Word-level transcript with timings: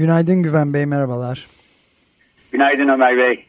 Günaydın 0.00 0.42
Güven 0.42 0.74
Bey, 0.74 0.86
merhabalar. 0.86 1.46
Günaydın 2.52 2.88
Ömer 2.88 3.18
Bey. 3.18 3.44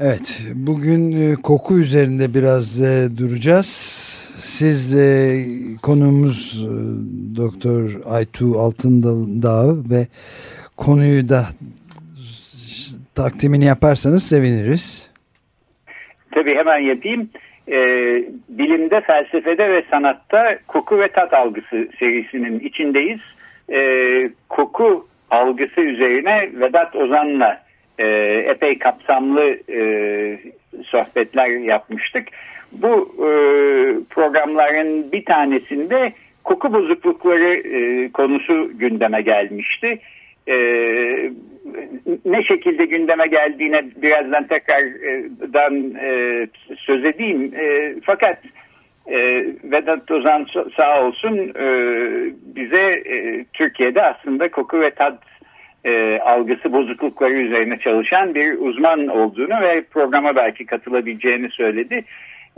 Evet, 0.00 0.42
bugün 0.54 1.12
e, 1.12 1.34
koku 1.34 1.78
üzerinde 1.78 2.34
biraz 2.34 2.80
e, 2.80 3.08
duracağız. 3.18 3.68
Siz 4.40 4.94
e, 4.94 5.44
konuğumuz 5.82 6.64
e, 6.64 6.68
Doktor 7.36 8.00
Aytu 8.04 8.60
Altındağ 8.60 9.90
ve 9.90 10.06
konuyu 10.76 11.28
da 11.28 11.46
takdimini 13.14 13.64
yaparsanız 13.64 14.22
seviniriz. 14.22 15.10
Tabii 16.30 16.54
hemen 16.54 16.78
yapayım. 16.78 17.30
Ee, 17.68 18.24
bilimde, 18.48 19.00
felsefede 19.00 19.70
ve 19.70 19.84
sanatta 19.90 20.58
koku 20.66 20.98
ve 20.98 21.08
tat 21.08 21.34
algısı 21.34 21.88
serisinin 21.98 22.60
içindeyiz. 22.60 23.20
Ee, 23.72 24.30
koku 24.48 25.06
algısı 25.30 25.80
üzerine 25.80 26.50
Vedat 26.60 26.96
Ozan'la 26.96 27.62
e, 27.98 28.06
epey 28.48 28.78
kapsamlı 28.78 29.58
e, 29.72 29.80
sohbetler 30.84 31.48
yapmıştık. 31.48 32.28
Bu 32.72 33.14
e, 33.18 33.30
programların 34.10 35.12
bir 35.12 35.24
tanesinde 35.24 36.12
koku 36.44 36.72
bozuklukları 36.72 37.54
e, 37.54 38.12
konusu 38.12 38.78
gündeme 38.78 39.22
gelmişti. 39.22 39.98
E, 40.48 40.56
ne 42.24 42.42
şekilde 42.42 42.84
gündeme 42.84 43.26
geldiğine 43.26 43.82
birazdan 43.96 44.46
tekrardan 44.46 45.94
e, 45.94 46.46
söz 46.76 47.04
edeyim. 47.04 47.52
E, 47.60 47.94
fakat 48.04 48.38
e, 48.44 48.48
Vedat 49.64 50.10
Ozan 50.10 50.46
sağ 50.76 51.02
olsun 51.02 51.38
e, 51.38 51.66
bize 52.56 52.86
e, 52.86 53.44
Türkiye'de 53.52 54.02
aslında 54.02 54.50
koku 54.50 54.80
ve 54.80 54.90
tat 54.90 55.18
e, 55.84 56.18
algısı 56.18 56.72
bozuklukları 56.72 57.34
üzerine 57.34 57.78
çalışan 57.78 58.34
bir 58.34 58.58
uzman 58.58 59.06
olduğunu 59.06 59.60
ve 59.60 59.82
programa 59.82 60.36
belki 60.36 60.66
katılabileceğini 60.66 61.50
söyledi. 61.50 62.04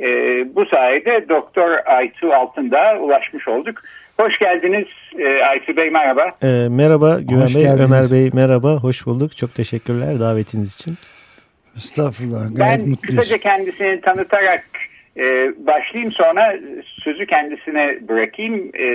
E, 0.01 0.07
bu 0.55 0.67
sayede 0.67 1.29
Doktor 1.29 1.71
Aytu 1.87 2.33
Altındağ'a 2.33 2.99
ulaşmış 2.99 3.49
olduk. 3.49 3.83
Hoş 4.21 4.39
geldiniz 4.39 4.87
e, 5.19 5.45
Aytu 5.45 5.77
Bey 5.77 5.91
merhaba. 5.91 6.27
E, 6.43 6.69
merhaba 6.71 7.21
Güven 7.21 7.43
hoş 7.43 7.55
Bey, 7.55 7.63
geldiniz. 7.63 7.91
Ömer 7.91 8.11
Bey 8.11 8.31
merhaba, 8.35 8.75
hoş 8.75 9.07
bulduk. 9.07 9.37
Çok 9.37 9.55
teşekkürler 9.55 10.21
davetiniz 10.21 10.75
için. 10.75 10.95
Estağfurullah, 11.77 12.57
gayet 12.57 12.81
ben 12.81 12.89
mutluyuz. 12.89 13.17
kısaca 13.21 13.39
kendisini 13.39 14.01
tanıtarak 14.01 14.65
e, 15.21 15.53
başlayayım 15.67 16.13
sonra 16.13 16.57
sözü 17.05 17.27
kendisine 17.27 17.99
bırakayım. 18.09 18.71
E, 18.75 18.89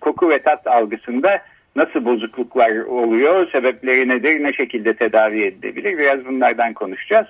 koku 0.00 0.30
ve 0.30 0.38
tat 0.38 0.66
algısında 0.66 1.42
nasıl 1.76 2.04
bozukluklar 2.04 2.76
oluyor, 2.76 3.50
sebepleri 3.52 4.08
nedir, 4.08 4.42
ne 4.42 4.52
şekilde 4.52 4.96
tedavi 4.96 5.42
edilebilir 5.42 5.98
biraz 5.98 6.24
bunlardan 6.24 6.72
konuşacağız. 6.72 7.26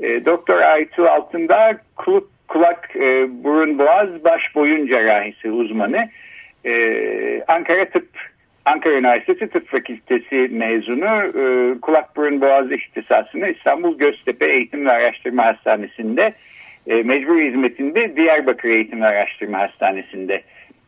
E, 0.00 0.24
Doktor 0.24 0.60
Aytu 0.60 1.02
Altında 1.02 1.78
kulak, 1.96 2.24
kulak 2.48 2.96
e, 2.96 3.28
burun 3.44 3.78
boğaz 3.78 4.24
baş 4.24 4.54
boyun 4.54 4.86
cerrahisi 4.86 5.50
uzmanı. 5.50 6.08
Ee, 6.64 7.44
Ankara 7.48 7.84
Tıp 7.84 8.08
Ankara 8.64 8.94
Üniversitesi 8.94 9.48
Tıp 9.48 9.68
Fakültesi 9.68 10.48
mezunu 10.50 11.22
e, 11.40 11.74
kulak 11.80 12.16
burun 12.16 12.40
boğaz 12.40 12.72
ihtisasını 12.72 13.48
İstanbul 13.48 13.98
Göztepe 13.98 14.46
Eğitim 14.46 14.86
ve 14.86 14.90
Araştırma 14.90 15.44
Hastanesi'nde 15.44 16.32
e, 16.86 17.02
mecbur 17.02 17.40
hizmetinde 17.40 18.16
Diyarbakır 18.16 18.68
Eğitim 18.68 19.02
ve 19.02 19.06
Araştırma 19.06 19.58
Hastanesi'nde 19.58 20.42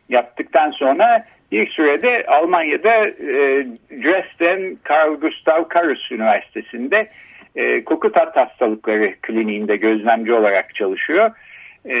yaptıktan 0.09 0.71
sonra 0.71 1.25
bir 1.51 1.67
sürede 1.67 2.25
Almanya'da 2.27 3.07
e, 3.07 3.65
Dresden 3.91 4.75
Karl 4.83 5.13
Gustav 5.13 5.67
Karus 5.67 6.11
Üniversitesi'nde 6.11 7.09
e, 7.55 7.83
koku 7.83 8.11
tat 8.11 8.35
hastalıkları 8.35 9.13
kliniğinde 9.21 9.75
gözlemci 9.75 10.33
olarak 10.33 10.75
çalışıyor. 10.75 11.31
E, 11.85 11.97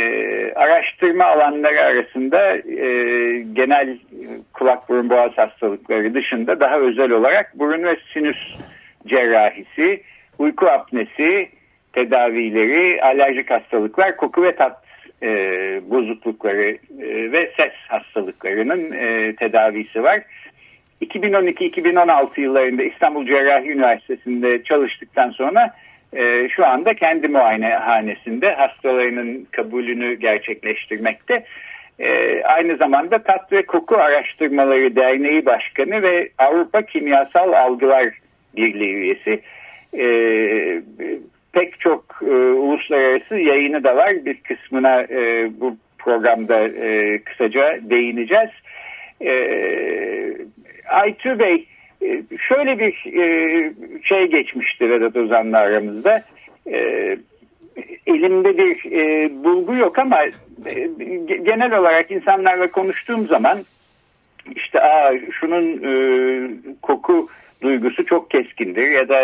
araştırma 0.53 1.25
alanları 1.25 1.81
arasında 1.81 2.57
e, 2.57 2.89
genel 3.53 3.97
kulak 4.53 4.89
burun 4.89 5.09
boğaz 5.09 5.31
hastalıkları 5.37 6.13
dışında 6.13 6.59
daha 6.59 6.79
özel 6.79 7.11
olarak 7.11 7.59
burun 7.59 7.83
ve 7.83 7.97
sinüs 8.13 8.37
cerrahisi, 9.07 10.03
uyku 10.39 10.67
apnesi 10.67 11.49
tedavileri, 11.95 13.01
alerjik 13.01 13.51
hastalıklar, 13.51 14.17
koku 14.17 14.43
ve 14.43 14.55
tat 14.55 14.83
e, 15.23 15.29
bozuklukları 15.89 16.77
e, 17.01 17.31
ve 17.31 17.51
ses 17.57 17.73
hastalıklarının 17.87 18.91
e, 18.91 19.35
tedavisi 19.35 20.03
var. 20.03 20.21
2012-2016 21.01 22.41
yıllarında 22.41 22.83
İstanbul 22.83 23.25
Cerrahi 23.25 23.71
Üniversitesi'nde 23.71 24.63
çalıştıktan 24.63 25.29
sonra 25.29 25.73
e, 26.13 26.49
şu 26.49 26.65
anda 26.65 26.93
kendi 26.93 27.27
muayenehanesinde 27.27 28.49
hastalarının 28.49 29.47
kabulünü 29.51 30.13
gerçekleştirmekte. 30.13 31.45
E, 31.99 32.41
aynı 32.43 32.77
zamanda 32.77 33.23
Tat 33.23 33.51
ve 33.51 33.65
Koku 33.65 33.95
Araştırmaları 33.95 34.95
Derneği 34.95 35.45
Başkanı 35.45 36.01
ve 36.01 36.29
Avrupa 36.37 36.81
Kimyasal 36.81 37.53
Algılar 37.53 38.05
Birliği 38.55 38.93
üyesi. 38.93 39.41
E, 39.93 40.05
pek 41.55 41.79
çok 41.79 42.19
e, 42.21 42.33
uluslararası 42.35 43.35
yayını 43.35 43.83
da 43.83 43.95
var. 43.95 44.25
Bir 44.25 44.37
kısmına 44.37 45.01
e, 45.01 45.49
bu 45.59 45.77
programda 45.97 46.67
e, 46.67 47.17
kısaca 47.23 47.79
değineceğiz. 47.81 48.49
E, 49.21 49.33
Aytu 50.89 51.39
Bey, 51.39 51.65
ee, 52.05 52.23
şöyle 52.37 52.79
bir 52.79 53.19
e, 53.21 53.73
şey 54.03 54.27
geçmişti 54.27 54.89
Vedat 54.89 55.15
Ozan'la 55.15 55.57
aramızda. 55.57 56.23
E, 56.67 56.77
elimde 58.07 58.57
bir 58.57 58.91
e, 58.91 59.29
bulgu 59.43 59.75
yok 59.75 59.99
ama 59.99 60.19
genel 61.43 61.79
olarak 61.79 62.11
insanlarla 62.11 62.71
konuştuğum 62.71 63.27
zaman 63.27 63.57
işte 64.55 64.81
Aa, 64.81 65.11
şunun 65.31 65.81
koku 66.81 67.27
duygusu 67.65 68.05
çok 68.05 68.31
keskindir 68.31 68.91
ya 68.91 69.09
da 69.09 69.21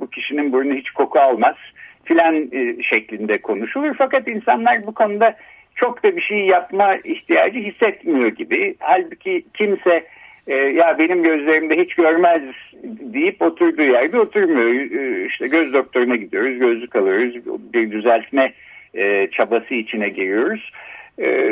bu 0.00 0.10
kişinin 0.10 0.52
burnu 0.52 0.74
hiç 0.74 0.90
koku 0.90 1.20
almaz 1.20 1.56
filan 2.04 2.50
şeklinde 2.82 3.38
konuşulur. 3.38 3.94
Fakat 3.98 4.28
insanlar 4.28 4.86
bu 4.86 4.94
konuda 4.94 5.36
çok 5.74 6.02
da 6.02 6.16
bir 6.16 6.20
şey 6.20 6.38
yapma 6.38 6.96
ihtiyacı 6.96 7.58
hissetmiyor 7.58 8.28
gibi. 8.28 8.74
Halbuki 8.78 9.44
kimse 9.54 10.04
e, 10.46 10.56
ya 10.56 10.98
benim 10.98 11.22
gözlerimde 11.22 11.82
hiç 11.82 11.94
görmez 11.94 12.42
deyip 12.84 13.42
oturduğu 13.42 13.82
yerde 13.82 14.20
oturmuyor. 14.20 14.70
E, 14.70 15.26
işte 15.26 15.48
göz 15.48 15.72
doktoruna 15.72 16.16
gidiyoruz, 16.16 16.58
gözlük 16.58 16.96
alıyoruz, 16.96 17.34
bir 17.74 17.90
düzeltme 17.90 18.52
e, 18.94 19.30
çabası 19.30 19.74
içine 19.74 20.08
giriyoruz. 20.08 20.72
E, 21.18 21.50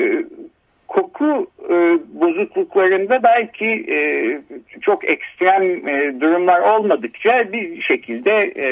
koku 0.91 1.47
e, 1.71 1.75
bozukluklarında 2.21 3.23
belki 3.23 3.67
e, 3.67 3.99
çok 4.81 5.11
ekstrem 5.11 5.89
e, 5.89 6.21
durumlar 6.21 6.61
olmadıkça 6.61 7.53
bir 7.53 7.83
şekilde 7.83 8.53
e, 8.57 8.67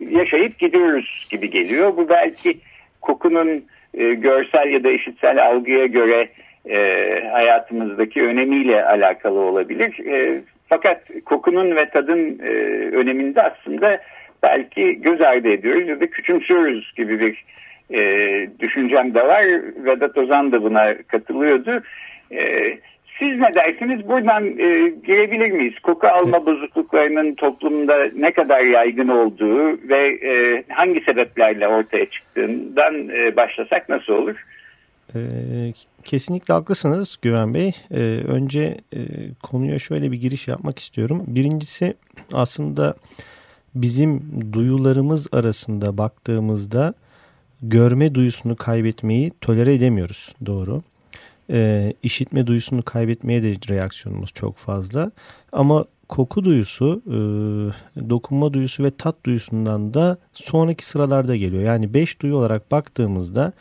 yaşayıp 0.00 0.58
gidiyoruz 0.58 1.26
gibi 1.30 1.50
geliyor. 1.50 1.96
Bu 1.96 2.08
belki 2.08 2.58
kokunun 3.00 3.64
e, 3.94 4.14
görsel 4.14 4.68
ya 4.68 4.84
da 4.84 4.90
işitsel 4.90 5.46
algıya 5.46 5.86
göre 5.86 6.28
e, 6.70 6.78
hayatımızdaki 7.32 8.22
önemiyle 8.22 8.84
alakalı 8.84 9.40
olabilir. 9.40 10.06
E, 10.06 10.40
fakat 10.68 11.02
kokunun 11.24 11.76
ve 11.76 11.88
tadın 11.88 12.38
e, 12.38 12.50
öneminde 12.96 13.42
aslında 13.42 14.00
belki 14.42 15.02
göz 15.02 15.20
ardı 15.20 15.48
ediyoruz 15.48 15.88
ya 15.88 16.00
da 16.00 16.06
küçümsüyoruz 16.06 16.92
gibi 16.96 17.20
bir 17.20 17.44
e, 17.90 18.00
düşüncem 18.60 19.14
de 19.14 19.26
var. 19.28 19.44
Vedat 19.84 20.18
Ozan 20.18 20.52
da 20.52 20.62
buna 20.62 20.94
katılıyordu. 21.02 21.82
E, 22.30 22.68
siz 23.18 23.38
ne 23.38 23.54
dersiniz? 23.54 24.08
Buradan 24.08 24.46
e, 24.46 24.92
girebilir 25.06 25.50
miyiz? 25.50 25.74
Koku 25.82 26.06
alma 26.06 26.46
bozukluklarının 26.46 27.34
toplumda 27.34 28.08
ne 28.14 28.32
kadar 28.32 28.60
yaygın 28.60 29.08
olduğu 29.08 29.88
ve 29.88 30.08
e, 30.08 30.64
hangi 30.68 31.00
sebeplerle 31.00 31.68
ortaya 31.68 32.06
çıktığından 32.06 33.08
e, 33.08 33.36
başlasak 33.36 33.88
nasıl 33.88 34.12
olur? 34.12 34.36
Ee, 35.14 35.72
kesinlikle 36.04 36.54
haklısınız 36.54 37.16
Güven 37.22 37.54
Bey. 37.54 37.72
Önce 38.28 38.76
e, 38.94 39.00
konuya 39.42 39.78
şöyle 39.78 40.12
bir 40.12 40.20
giriş 40.20 40.48
yapmak 40.48 40.78
istiyorum. 40.78 41.24
Birincisi 41.26 41.94
aslında 42.32 42.94
bizim 43.74 44.22
duyularımız 44.52 45.28
arasında 45.32 45.98
baktığımızda 45.98 46.94
görme 47.62 48.14
duyusunu 48.14 48.56
kaybetmeyi 48.56 49.32
tolere 49.40 49.74
edemiyoruz. 49.74 50.34
Doğru. 50.46 50.82
Ee, 51.50 51.92
işitme 52.02 52.46
duyusunu 52.46 52.82
kaybetmeye 52.82 53.42
de 53.42 53.54
reaksiyonumuz 53.68 54.30
çok 54.34 54.56
fazla. 54.56 55.10
Ama 55.52 55.84
koku 56.08 56.44
duyusu, 56.44 57.02
e, 57.06 57.16
dokunma 58.10 58.52
duyusu 58.52 58.84
ve 58.84 58.90
tat 58.90 59.16
duyusundan 59.24 59.94
da 59.94 60.18
sonraki 60.32 60.86
sıralarda 60.86 61.36
geliyor. 61.36 61.62
Yani 61.62 61.94
beş 61.94 62.20
duyu 62.20 62.36
olarak 62.36 62.70
baktığımızda 62.70 63.52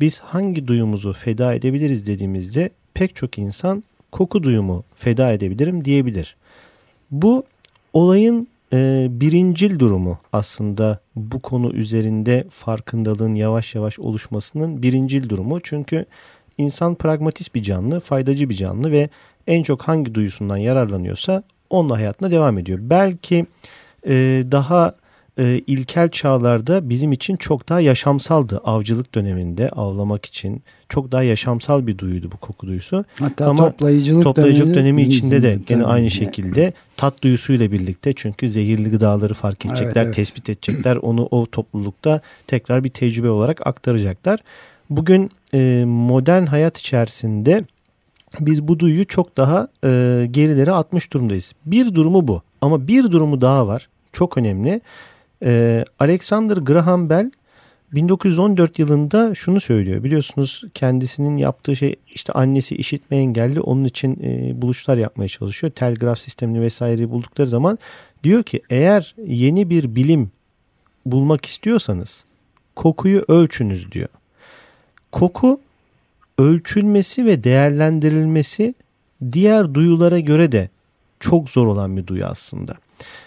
biz 0.00 0.20
hangi 0.20 0.66
duyumuzu 0.66 1.12
feda 1.12 1.54
edebiliriz 1.54 2.06
dediğimizde 2.06 2.70
pek 2.94 3.16
çok 3.16 3.38
insan 3.38 3.84
koku 4.12 4.42
duyumu 4.42 4.84
feda 4.96 5.32
edebilirim 5.32 5.84
diyebilir. 5.84 6.36
Bu 7.10 7.42
olayın 7.92 8.48
e, 8.72 9.06
birincil 9.10 9.78
durumu 9.78 10.18
aslında 10.32 10.98
bu 11.16 11.40
konu 11.40 11.72
üzerinde 11.72 12.46
farkındalığın 12.50 13.34
yavaş 13.34 13.74
yavaş 13.74 13.98
oluşmasının 13.98 14.82
birincil 14.82 15.28
durumu. 15.28 15.60
Çünkü 15.62 16.04
insan 16.58 16.94
pragmatist 16.94 17.54
bir 17.54 17.62
canlı, 17.62 18.00
faydacı 18.00 18.48
bir 18.48 18.54
canlı 18.54 18.92
ve 18.92 19.08
en 19.46 19.62
çok 19.62 19.82
hangi 19.82 20.14
duyusundan 20.14 20.56
yararlanıyorsa 20.56 21.42
onunla 21.70 21.96
hayatına 21.96 22.30
devam 22.30 22.58
ediyor. 22.58 22.78
Belki 22.82 23.46
e, 24.06 24.44
daha 24.52 24.94
e, 25.40 25.60
ilkel 25.66 26.08
çağlarda 26.08 26.88
bizim 26.88 27.12
için 27.12 27.36
çok 27.36 27.68
daha 27.68 27.80
yaşamsaldı. 27.80 28.60
Avcılık 28.64 29.14
döneminde 29.14 29.68
avlamak 29.68 30.26
için 30.26 30.62
çok 30.88 31.12
daha 31.12 31.22
yaşamsal 31.22 31.86
bir 31.86 31.98
duyuydu 31.98 32.30
bu 32.32 32.36
koku 32.36 32.66
duyusu. 32.66 33.04
Hatta 33.18 33.46
Ama 33.46 33.70
toplayıcılık, 33.70 34.24
toplayıcılık 34.24 34.74
dönemi, 34.74 35.02
dönemi 35.02 35.02
içinde 35.02 35.42
de 35.42 35.58
gene 35.66 35.84
aynı 35.84 36.10
şekilde 36.10 36.72
tat 36.96 37.22
duyusuyla 37.22 37.72
birlikte 37.72 38.12
çünkü 38.12 38.48
zehirli 38.48 38.90
gıdaları 38.90 39.34
fark 39.34 39.66
edecekler, 39.66 39.86
evet, 39.86 39.96
evet. 39.96 40.14
tespit 40.14 40.50
edecekler. 40.50 40.96
Onu 40.96 41.28
o 41.30 41.46
toplulukta 41.46 42.20
tekrar 42.46 42.84
bir 42.84 42.90
tecrübe 42.90 43.30
olarak 43.30 43.66
aktaracaklar. 43.66 44.40
Bugün 44.90 45.30
e, 45.54 45.84
modern 45.86 46.46
hayat 46.46 46.78
içerisinde 46.78 47.64
biz 48.40 48.68
bu 48.68 48.78
duyuyu 48.78 49.06
çok 49.06 49.36
daha 49.36 49.68
e, 49.84 49.88
gerilere 50.30 50.72
atmış 50.72 51.12
durumdayız. 51.12 51.52
Bir 51.66 51.94
durumu 51.94 52.28
bu 52.28 52.42
ama 52.60 52.88
bir 52.88 53.12
durumu 53.12 53.40
daha 53.40 53.66
var. 53.66 53.88
Çok 54.12 54.38
önemli. 54.38 54.80
E, 55.44 55.84
Alexander 55.98 56.56
Graham 56.56 57.10
Bell 57.10 57.30
1914 57.92 58.78
yılında 58.78 59.34
şunu 59.34 59.60
söylüyor. 59.60 60.04
Biliyorsunuz 60.04 60.64
kendisinin 60.74 61.36
yaptığı 61.36 61.76
şey 61.76 61.96
işte 62.14 62.32
annesi 62.32 62.76
işitme 62.76 63.16
engelli 63.16 63.60
onun 63.60 63.84
için 63.84 64.18
e, 64.22 64.62
buluşlar 64.62 64.96
yapmaya 64.96 65.28
çalışıyor. 65.28 65.72
Telgraf 65.72 66.18
sistemini 66.18 66.60
vesaire 66.60 67.10
buldukları 67.10 67.48
zaman 67.48 67.78
diyor 68.24 68.42
ki 68.42 68.62
eğer 68.70 69.14
yeni 69.26 69.70
bir 69.70 69.94
bilim 69.94 70.30
bulmak 71.06 71.46
istiyorsanız 71.46 72.24
kokuyu 72.76 73.24
ölçünüz 73.28 73.92
diyor. 73.92 74.08
Koku 75.12 75.60
ölçülmesi 76.38 77.26
ve 77.26 77.44
değerlendirilmesi 77.44 78.74
diğer 79.32 79.74
duyulara 79.74 80.18
göre 80.18 80.52
de 80.52 80.68
çok 81.20 81.50
zor 81.50 81.66
olan 81.66 81.96
bir 81.96 82.06
duyu 82.06 82.26
aslında. 82.26 82.74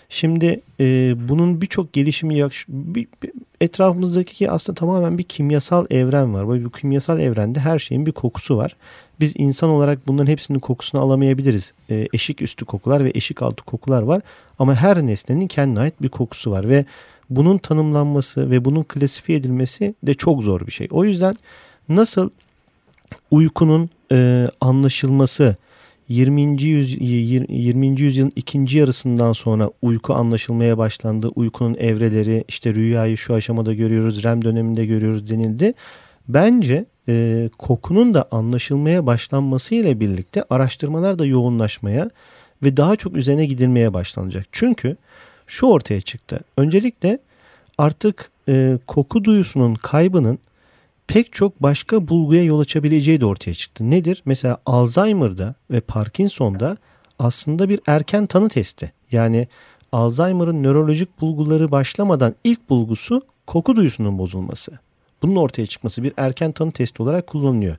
Şimdi 0.09 0.61
e, 0.79 1.15
bunun 1.29 1.61
birçok 1.61 1.93
gelişimi 1.93 2.35
bir, 2.67 3.07
bir, 3.23 3.31
etrafımızdaki 3.61 4.51
aslında 4.51 4.79
tamamen 4.79 5.17
bir 5.17 5.23
kimyasal 5.23 5.85
evren 5.89 6.33
var. 6.33 6.65
Bu 6.65 6.71
kimyasal 6.71 7.19
evrende 7.19 7.59
her 7.59 7.79
şeyin 7.79 8.05
bir 8.05 8.11
kokusu 8.11 8.57
var. 8.57 8.75
Biz 9.19 9.33
insan 9.35 9.69
olarak 9.69 10.07
bunların 10.07 10.31
hepsinin 10.31 10.59
kokusunu 10.59 11.01
alamayabiliriz. 11.01 11.73
E, 11.89 12.07
eşik 12.13 12.41
üstü 12.41 12.65
kokular 12.65 13.05
ve 13.05 13.11
eşik 13.15 13.41
altı 13.41 13.63
kokular 13.63 14.01
var. 14.01 14.21
Ama 14.59 14.75
her 14.75 15.05
nesnenin 15.05 15.47
kendine 15.47 15.79
ait 15.79 16.01
bir 16.01 16.09
kokusu 16.09 16.51
var 16.51 16.69
ve 16.69 16.85
bunun 17.29 17.57
tanımlanması 17.57 18.51
ve 18.51 18.65
bunun 18.65 18.83
klasifiye 18.83 19.37
edilmesi 19.37 19.95
de 20.03 20.13
çok 20.13 20.43
zor 20.43 20.67
bir 20.67 20.71
şey. 20.71 20.87
O 20.91 21.05
yüzden 21.05 21.35
nasıl 21.89 22.29
uykunun 23.31 23.89
e, 24.11 24.49
anlaşılması 24.61 25.55
20. 26.09 26.63
Yüz, 26.63 27.01
20. 27.01 28.01
yüzyılın 28.01 28.31
ikinci 28.35 28.77
yarısından 28.77 29.33
sonra 29.33 29.69
uyku 29.81 30.13
anlaşılmaya 30.13 30.77
başlandı. 30.77 31.27
Uykunun 31.35 31.75
evreleri 31.75 32.43
işte 32.47 32.73
rüyayı 32.73 33.17
şu 33.17 33.33
aşamada 33.33 33.73
görüyoruz, 33.73 34.23
REM 34.23 34.45
döneminde 34.45 34.85
görüyoruz 34.85 35.29
denildi. 35.29 35.73
Bence 36.27 36.85
e, 37.09 37.49
kokunun 37.57 38.13
da 38.13 38.27
anlaşılmaya 38.31 39.05
başlanması 39.05 39.75
ile 39.75 39.99
birlikte 39.99 40.43
araştırmalar 40.49 41.19
da 41.19 41.25
yoğunlaşmaya 41.25 42.09
ve 42.63 42.77
daha 42.77 42.95
çok 42.95 43.15
üzerine 43.15 43.45
gidilmeye 43.45 43.93
başlanacak. 43.93 44.45
Çünkü 44.51 44.97
şu 45.47 45.65
ortaya 45.65 46.01
çıktı. 46.01 46.39
Öncelikle 46.57 47.19
artık 47.77 48.31
e, 48.49 48.77
koku 48.87 49.23
duyusunun 49.23 49.75
kaybının 49.75 50.39
pek 51.07 51.33
çok 51.33 51.63
başka 51.63 52.07
bulguya 52.07 52.43
yol 52.43 52.59
açabileceği 52.59 53.21
de 53.21 53.25
ortaya 53.25 53.53
çıktı. 53.53 53.91
Nedir? 53.91 54.21
Mesela 54.25 54.57
Alzheimer'da 54.65 55.55
ve 55.71 55.79
Parkinson'da 55.79 56.77
aslında 57.19 57.69
bir 57.69 57.79
erken 57.87 58.25
tanı 58.25 58.49
testi. 58.49 58.93
Yani 59.11 59.47
Alzheimer'ın 59.91 60.63
nörolojik 60.63 61.21
bulguları 61.21 61.71
başlamadan 61.71 62.35
ilk 62.43 62.69
bulgusu 62.69 63.21
koku 63.47 63.75
duyusunun 63.75 64.17
bozulması. 64.17 64.71
Bunun 65.21 65.35
ortaya 65.35 65.65
çıkması 65.65 66.03
bir 66.03 66.13
erken 66.17 66.51
tanı 66.51 66.71
testi 66.71 67.03
olarak 67.03 67.27
kullanılıyor. 67.27 67.77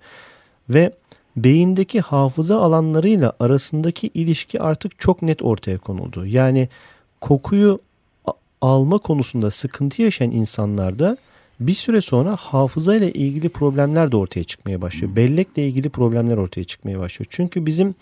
Ve 0.69 0.93
beyindeki 1.37 2.00
hafıza 2.00 2.61
alanlarıyla 2.61 3.32
arasındaki 3.41 4.11
ilişki 4.15 4.61
artık 4.61 4.99
çok 4.99 5.23
net 5.23 5.43
ortaya 5.43 5.79
konuldu. 5.79 6.27
Yani 6.27 6.69
kokuyu 7.20 7.81
alma 8.61 8.99
konusunda 8.99 9.50
sıkıntı 9.50 10.03
yaşayan 10.03 10.31
insanlarda 10.31 11.17
bir 11.61 11.75
süre 11.75 12.01
sonra 12.01 12.37
hafıza 12.37 12.97
ile 12.97 13.12
ilgili 13.12 13.49
problemler 13.49 14.12
de 14.12 14.17
ortaya 14.17 14.45
çıkmaya 14.45 14.81
başlıyor. 14.81 15.09
Hmm. 15.09 15.17
Bellekle 15.17 15.69
ilgili 15.69 15.89
problemler 15.89 16.37
ortaya 16.37 16.65
çıkmaya 16.65 16.99
başlıyor. 16.99 17.27
Çünkü 17.31 17.67
bizim 17.67 17.95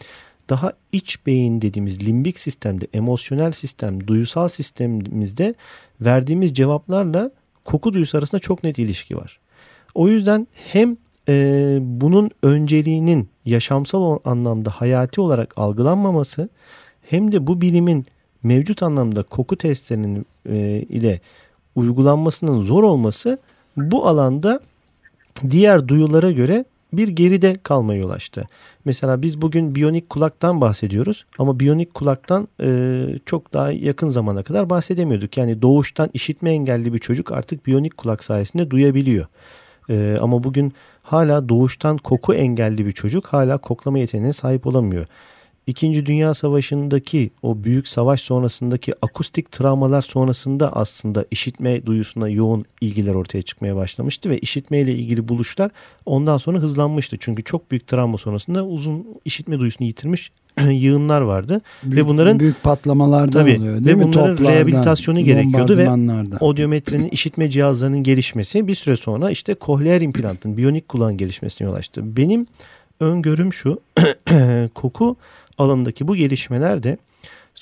daha 0.48 0.72
iç 0.92 1.26
beyin 1.26 1.62
dediğimiz 1.62 2.06
limbik 2.06 2.38
sistemde, 2.38 2.86
emosyonel 2.94 3.52
sistem, 3.52 4.06
duysal 4.06 4.48
sistemimizde 4.48 5.54
verdiğimiz 6.00 6.54
cevaplarla 6.54 7.30
koku 7.64 7.92
duyusu 7.92 8.18
arasında 8.18 8.40
çok 8.40 8.64
net 8.64 8.78
ilişki 8.78 9.16
var. 9.16 9.38
O 9.94 10.08
yüzden 10.08 10.46
hem 10.54 10.96
e, 11.28 11.78
bunun 11.80 12.30
önceliğinin 12.42 13.28
yaşamsal 13.44 14.18
anlamda 14.24 14.70
hayati 14.70 15.20
olarak 15.20 15.58
algılanmaması 15.58 16.48
hem 17.10 17.32
de 17.32 17.46
bu 17.46 17.60
bilimin 17.60 18.06
mevcut 18.42 18.82
anlamda 18.82 19.22
koku 19.22 19.56
testlerinin 19.56 20.26
e, 20.48 20.56
ile 20.88 21.20
uygulanmasının 21.76 22.64
zor 22.64 22.82
olması 22.82 23.38
bu 23.76 24.06
alanda 24.06 24.60
diğer 25.50 25.88
duyulara 25.88 26.30
göre 26.30 26.64
bir 26.92 27.08
geride 27.08 27.56
kalmaya 27.62 28.00
yol 28.00 28.10
açtı. 28.10 28.48
Mesela 28.84 29.22
biz 29.22 29.42
bugün 29.42 29.74
biyonik 29.74 30.10
kulaktan 30.10 30.60
bahsediyoruz 30.60 31.24
ama 31.38 31.60
biyonik 31.60 31.94
kulaktan 31.94 32.48
e, 32.62 33.04
çok 33.26 33.52
daha 33.52 33.72
yakın 33.72 34.08
zamana 34.08 34.42
kadar 34.42 34.70
bahsedemiyorduk. 34.70 35.36
Yani 35.36 35.62
doğuştan 35.62 36.10
işitme 36.14 36.50
engelli 36.50 36.92
bir 36.92 36.98
çocuk 36.98 37.32
artık 37.32 37.66
biyonik 37.66 37.96
kulak 37.96 38.24
sayesinde 38.24 38.70
duyabiliyor. 38.70 39.26
E, 39.90 40.18
ama 40.20 40.44
bugün 40.44 40.72
hala 41.02 41.48
doğuştan 41.48 41.98
koku 41.98 42.34
engelli 42.34 42.86
bir 42.86 42.92
çocuk 42.92 43.26
hala 43.26 43.58
koklama 43.58 43.98
yeteneğine 43.98 44.32
sahip 44.32 44.66
olamıyor. 44.66 45.06
İkinci 45.66 46.06
Dünya 46.06 46.34
Savaşı'ndaki 46.34 47.30
o 47.42 47.64
büyük 47.64 47.88
savaş 47.88 48.20
sonrasındaki 48.20 48.92
akustik 49.02 49.52
travmalar 49.52 50.02
sonrasında 50.02 50.76
aslında 50.76 51.24
işitme 51.30 51.86
duyusuna 51.86 52.28
yoğun 52.28 52.64
ilgiler 52.80 53.14
ortaya 53.14 53.42
çıkmaya 53.42 53.76
başlamıştı 53.76 54.30
ve 54.30 54.38
işitme 54.38 54.80
ile 54.80 54.94
ilgili 54.94 55.28
buluşlar 55.28 55.70
ondan 56.06 56.36
sonra 56.36 56.58
hızlanmıştı. 56.58 57.16
Çünkü 57.20 57.44
çok 57.44 57.70
büyük 57.70 57.86
travma 57.86 58.18
sonrasında 58.18 58.66
uzun 58.66 59.06
işitme 59.24 59.58
duyusunu 59.58 59.86
yitirmiş 59.86 60.32
yığınlar 60.70 61.20
vardı 61.20 61.60
büyük, 61.82 61.96
ve 61.96 62.08
bunların 62.08 62.40
büyük 62.40 62.62
patlamalardan 62.62 63.40
tabii, 63.40 63.58
oluyor 63.58 63.74
değil 63.74 63.86
ve 63.86 63.94
mi? 63.94 64.02
bunların 64.02 64.36
Toplardan, 64.36 64.52
rehabilitasyonu 64.52 65.20
gerekiyordu 65.20 65.76
ve 65.76 65.88
odyometrenin 66.40 67.08
işitme 67.12 67.50
cihazlarının 67.50 68.02
gelişmesi 68.02 68.68
bir 68.68 68.74
süre 68.74 68.96
sonra 68.96 69.30
işte 69.30 69.54
kohleer 69.54 70.00
implantın 70.00 70.56
biyonik 70.56 70.88
kulağın 70.88 71.16
gelişmesine 71.16 71.68
yol 71.68 71.74
açtı. 71.74 72.16
Benim 72.16 72.46
öngörüm 73.00 73.52
şu 73.52 73.80
koku 74.74 75.16
alanındaki 75.58 76.08
bu 76.08 76.16
gelişmeler 76.16 76.82
de 76.82 76.96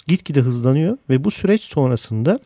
gitgide 0.06 0.40
hızlanıyor 0.40 0.98
ve 1.10 1.24
bu 1.24 1.30
süreç 1.30 1.62
sonrasında 1.62 2.40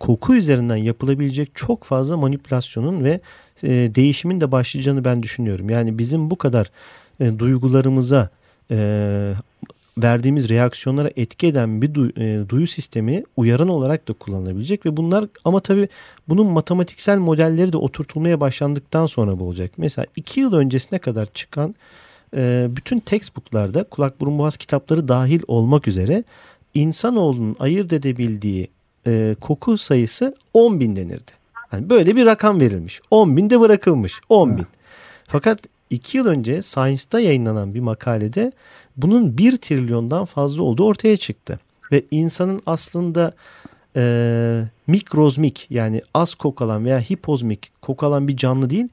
koku 0.00 0.34
üzerinden 0.34 0.76
yapılabilecek 0.76 1.50
çok 1.54 1.84
fazla 1.84 2.16
manipülasyonun 2.16 3.04
ve 3.04 3.20
e, 3.62 3.68
değişimin 3.68 4.40
de 4.40 4.52
başlayacağını 4.52 5.04
ben 5.04 5.22
düşünüyorum. 5.22 5.70
Yani 5.70 5.98
bizim 5.98 6.30
bu 6.30 6.38
kadar 6.38 6.70
e, 7.20 7.38
duygularımıza 7.38 8.30
e, 8.70 9.32
verdiğimiz 9.98 10.48
reaksiyonlara 10.48 11.10
etki 11.16 11.46
eden 11.46 11.82
bir 11.82 11.94
duyu, 11.94 12.12
e, 12.16 12.48
duyu 12.48 12.66
sistemi 12.66 13.24
uyaran 13.36 13.68
olarak 13.68 14.08
da 14.08 14.12
kullanılabilecek 14.12 14.86
ve 14.86 14.96
bunlar 14.96 15.24
ama 15.44 15.60
tabii 15.60 15.88
bunun 16.28 16.46
matematiksel 16.46 17.18
modelleri 17.18 17.72
de 17.72 17.76
oturtulmaya 17.76 18.40
başlandıktan 18.40 19.06
sonra 19.06 19.40
bu 19.40 19.44
olacak. 19.44 19.70
Mesela 19.76 20.06
iki 20.16 20.40
yıl 20.40 20.52
öncesine 20.52 20.98
kadar 20.98 21.26
çıkan 21.34 21.74
e, 22.36 22.66
bütün 22.70 23.00
textbooklarda 23.00 23.84
kulak 23.84 24.20
burun 24.20 24.38
boğaz 24.38 24.56
kitapları 24.56 25.08
dahil 25.08 25.42
olmak 25.48 25.88
üzere 25.88 26.24
insanoğlunun 26.74 27.56
ayırt 27.60 27.92
edebildiği 27.92 28.68
e, 29.06 29.36
koku 29.40 29.78
sayısı 29.78 30.34
10 30.54 30.80
bin 30.80 30.96
denirdi. 30.96 31.32
Yani 31.72 31.90
böyle 31.90 32.16
bir 32.16 32.26
rakam 32.26 32.60
verilmiş. 32.60 33.00
10 33.10 33.36
bin 33.36 33.50
de 33.50 33.60
bırakılmış. 33.60 34.20
10 34.28 34.56
bin. 34.56 34.66
Fakat 35.26 35.60
2 35.90 36.18
yıl 36.18 36.26
önce 36.26 36.62
Science'da 36.62 37.20
yayınlanan 37.20 37.74
bir 37.74 37.80
makalede 37.80 38.52
bunun 38.96 39.38
1 39.38 39.56
trilyondan 39.56 40.24
fazla 40.24 40.62
olduğu 40.62 40.84
ortaya 40.84 41.16
çıktı. 41.16 41.60
Ve 41.92 42.02
insanın 42.10 42.60
aslında 42.66 43.32
e, 43.96 44.64
mikrozmik 44.86 45.66
yani 45.70 46.02
az 46.14 46.34
koku 46.34 46.64
alan 46.64 46.84
veya 46.84 47.00
hipozmik 47.00 47.70
koku 47.82 48.06
alan 48.06 48.28
bir 48.28 48.36
canlı 48.36 48.70
değil 48.70 48.88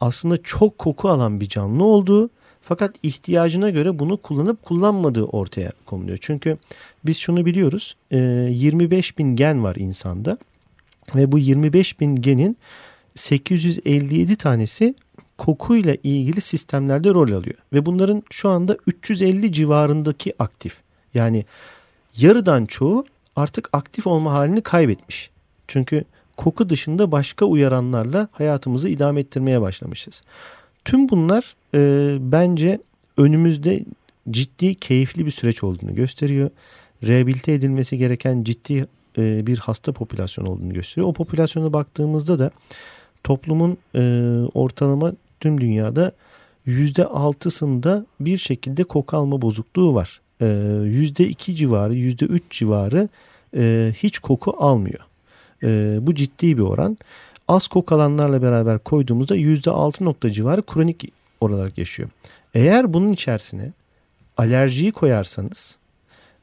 aslında 0.00 0.42
çok 0.42 0.78
koku 0.78 1.08
alan 1.08 1.40
bir 1.40 1.48
canlı 1.48 1.84
olduğu 1.84 2.30
fakat 2.64 2.94
ihtiyacına 3.02 3.70
göre 3.70 3.98
bunu 3.98 4.16
kullanıp 4.16 4.62
kullanmadığı 4.62 5.24
ortaya 5.24 5.72
konuluyor. 5.86 6.18
Çünkü 6.20 6.58
biz 7.06 7.18
şunu 7.18 7.46
biliyoruz 7.46 7.96
25 8.10 9.12
e, 9.12 9.18
bin 9.18 9.36
gen 9.36 9.64
var 9.64 9.76
insanda 9.76 10.38
ve 11.14 11.32
bu 11.32 11.38
25 11.38 12.00
bin 12.00 12.16
genin 12.16 12.56
857 13.14 14.36
tanesi 14.36 14.94
kokuyla 15.38 15.96
ilgili 16.02 16.40
sistemlerde 16.40 17.14
rol 17.14 17.32
alıyor. 17.32 17.54
Ve 17.72 17.86
bunların 17.86 18.22
şu 18.30 18.48
anda 18.48 18.76
350 18.86 19.52
civarındaki 19.52 20.34
aktif. 20.38 20.76
Yani 21.14 21.44
yarıdan 22.16 22.66
çoğu 22.66 23.06
artık 23.36 23.68
aktif 23.72 24.06
olma 24.06 24.32
halini 24.32 24.60
kaybetmiş. 24.60 25.30
Çünkü 25.68 26.04
koku 26.36 26.70
dışında 26.70 27.12
başka 27.12 27.44
uyaranlarla 27.44 28.28
hayatımızı 28.32 28.88
idame 28.88 29.20
ettirmeye 29.20 29.60
başlamışız. 29.60 30.22
Tüm 30.84 31.08
bunlar 31.08 31.56
e, 31.74 32.16
bence 32.20 32.80
önümüzde 33.16 33.84
ciddi 34.30 34.74
keyifli 34.74 35.26
bir 35.26 35.30
süreç 35.30 35.64
olduğunu 35.64 35.94
gösteriyor. 35.94 36.50
Rehabilite 37.02 37.52
edilmesi 37.52 37.98
gereken 37.98 38.44
ciddi 38.44 38.86
e, 39.18 39.46
bir 39.46 39.58
hasta 39.58 39.92
popülasyon 39.92 40.46
olduğunu 40.46 40.72
gösteriyor. 40.72 41.08
O 41.08 41.12
popülasyona 41.12 41.72
baktığımızda 41.72 42.38
da 42.38 42.50
toplumun 43.24 43.78
e, 43.94 44.00
ortalama 44.54 45.12
tüm 45.40 45.60
dünyada 45.60 46.12
%6'sında 46.66 48.04
bir 48.20 48.38
şekilde 48.38 48.84
koku 48.84 49.16
alma 49.16 49.42
bozukluğu 49.42 49.94
var. 49.94 50.20
E, 50.40 50.44
%2 50.44 51.54
civarı, 51.54 51.94
%3 51.94 52.40
civarı 52.50 53.08
e, 53.56 53.92
hiç 53.96 54.18
koku 54.18 54.54
almıyor. 54.58 55.00
E, 55.62 55.98
bu 56.00 56.14
ciddi 56.14 56.56
bir 56.56 56.62
oran. 56.62 56.98
Az 57.48 57.68
koku 57.68 57.94
alanlarla 57.94 58.42
beraber 58.42 58.78
koyduğumuzda 58.78 59.36
%6 59.36 60.04
nokta 60.04 60.32
civarı 60.32 60.62
kronik 60.62 61.12
olarak 61.40 61.78
yaşıyor. 61.78 62.08
Eğer 62.54 62.92
bunun 62.92 63.12
içerisine 63.12 63.72
alerjiyi 64.36 64.92
koyarsanız 64.92 65.78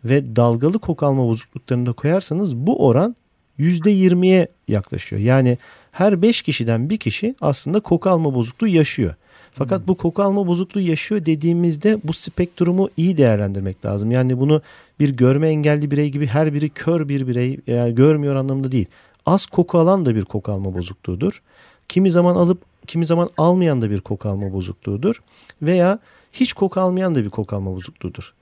ve 0.05 0.35
dalgalı 0.35 0.79
koku 0.79 1.05
alma 1.05 1.27
bozukluklarını 1.27 1.85
da 1.85 1.93
koyarsanız 1.93 2.55
bu 2.55 2.87
oran 2.87 3.15
%20'ye 3.59 4.47
yaklaşıyor. 4.67 5.21
Yani 5.21 5.57
her 5.91 6.21
5 6.21 6.41
kişiden 6.41 6.89
bir 6.89 6.97
kişi 6.97 7.35
aslında 7.41 7.79
koku 7.79 8.09
alma 8.09 8.35
bozukluğu 8.35 8.67
yaşıyor. 8.67 9.15
Fakat 9.53 9.79
hmm. 9.79 9.87
bu 9.87 9.95
koku 9.95 10.23
alma 10.23 10.47
bozukluğu 10.47 10.79
yaşıyor 10.79 11.25
dediğimizde 11.25 11.99
bu 12.03 12.13
spektrumu 12.13 12.89
iyi 12.97 13.17
değerlendirmek 13.17 13.85
lazım. 13.85 14.11
Yani 14.11 14.39
bunu 14.39 14.61
bir 14.99 15.09
görme 15.09 15.49
engelli 15.49 15.91
birey 15.91 16.09
gibi 16.09 16.27
her 16.27 16.53
biri 16.53 16.69
kör 16.69 17.09
bir 17.09 17.27
birey 17.27 17.59
yani 17.67 17.95
görmüyor 17.95 18.35
anlamında 18.35 18.71
değil. 18.71 18.85
Az 19.25 19.45
koku 19.45 19.79
alan 19.79 20.05
da 20.05 20.15
bir 20.15 20.25
koku 20.25 20.51
alma 20.51 20.73
bozukluğudur. 20.73 21.41
Kimi 21.89 22.11
zaman 22.11 22.35
alıp 22.35 22.70
kimi 22.91 23.05
zaman 23.05 23.29
almayan 23.37 23.81
da 23.81 23.89
bir 23.89 24.01
koku 24.01 24.29
alma 24.29 24.53
bozukluğudur. 24.53 25.21
Veya 25.61 25.99
hiç 26.33 26.53
koku 26.53 26.79
almayan 26.79 27.15
da 27.15 27.23
bir 27.23 27.29
koku 27.29 27.55
alma 27.55 27.75
bozukluğudur. 27.75 28.33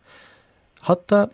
Hatta 0.80 1.30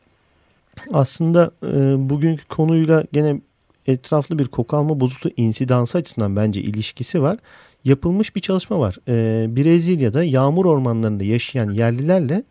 aslında 0.93 1.51
e, 1.63 1.95
bugünkü 2.09 2.47
konuyla 2.47 3.03
gene 3.13 3.41
etraflı 3.87 4.39
bir 4.39 4.45
koku 4.45 4.77
alma 4.77 4.99
bozukluğu 4.99 5.31
insidansı 5.37 5.97
açısından 5.97 6.35
bence 6.35 6.61
ilişkisi 6.61 7.21
var. 7.21 7.37
Yapılmış 7.85 8.35
bir 8.35 8.41
çalışma 8.41 8.79
var. 8.79 8.97
E, 9.07 9.55
Brezilya'da 9.55 10.23
yağmur 10.23 10.65
ormanlarında 10.65 11.23
yaşayan 11.23 11.71
yerlilerle 11.71 12.43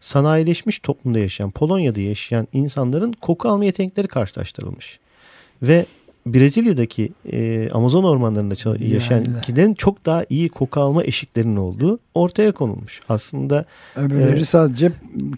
sanayileşmiş 0.00 0.78
toplumda 0.78 1.18
yaşayan, 1.18 1.50
Polonya'da 1.50 2.00
yaşayan 2.00 2.48
insanların 2.52 3.12
koku 3.12 3.48
alma 3.48 3.64
yetenekleri 3.64 4.08
karşılaştırılmış. 4.08 4.98
Ve 5.62 5.86
Brezilya'daki 6.26 7.12
e, 7.32 7.68
Amazon 7.70 8.04
ormanlarında 8.04 8.54
yaşayan 8.84 9.24
yani. 9.24 9.40
kişilerin 9.40 9.74
çok 9.74 10.06
daha 10.06 10.24
iyi 10.30 10.48
koku 10.48 10.80
alma 10.80 11.04
eşiklerinin 11.04 11.56
olduğu 11.56 11.98
ortaya 12.14 12.52
konulmuş. 12.52 13.00
Aslında 13.08 13.64
öbürleri 13.96 14.40
e, 14.40 14.44
sadece 14.44 14.92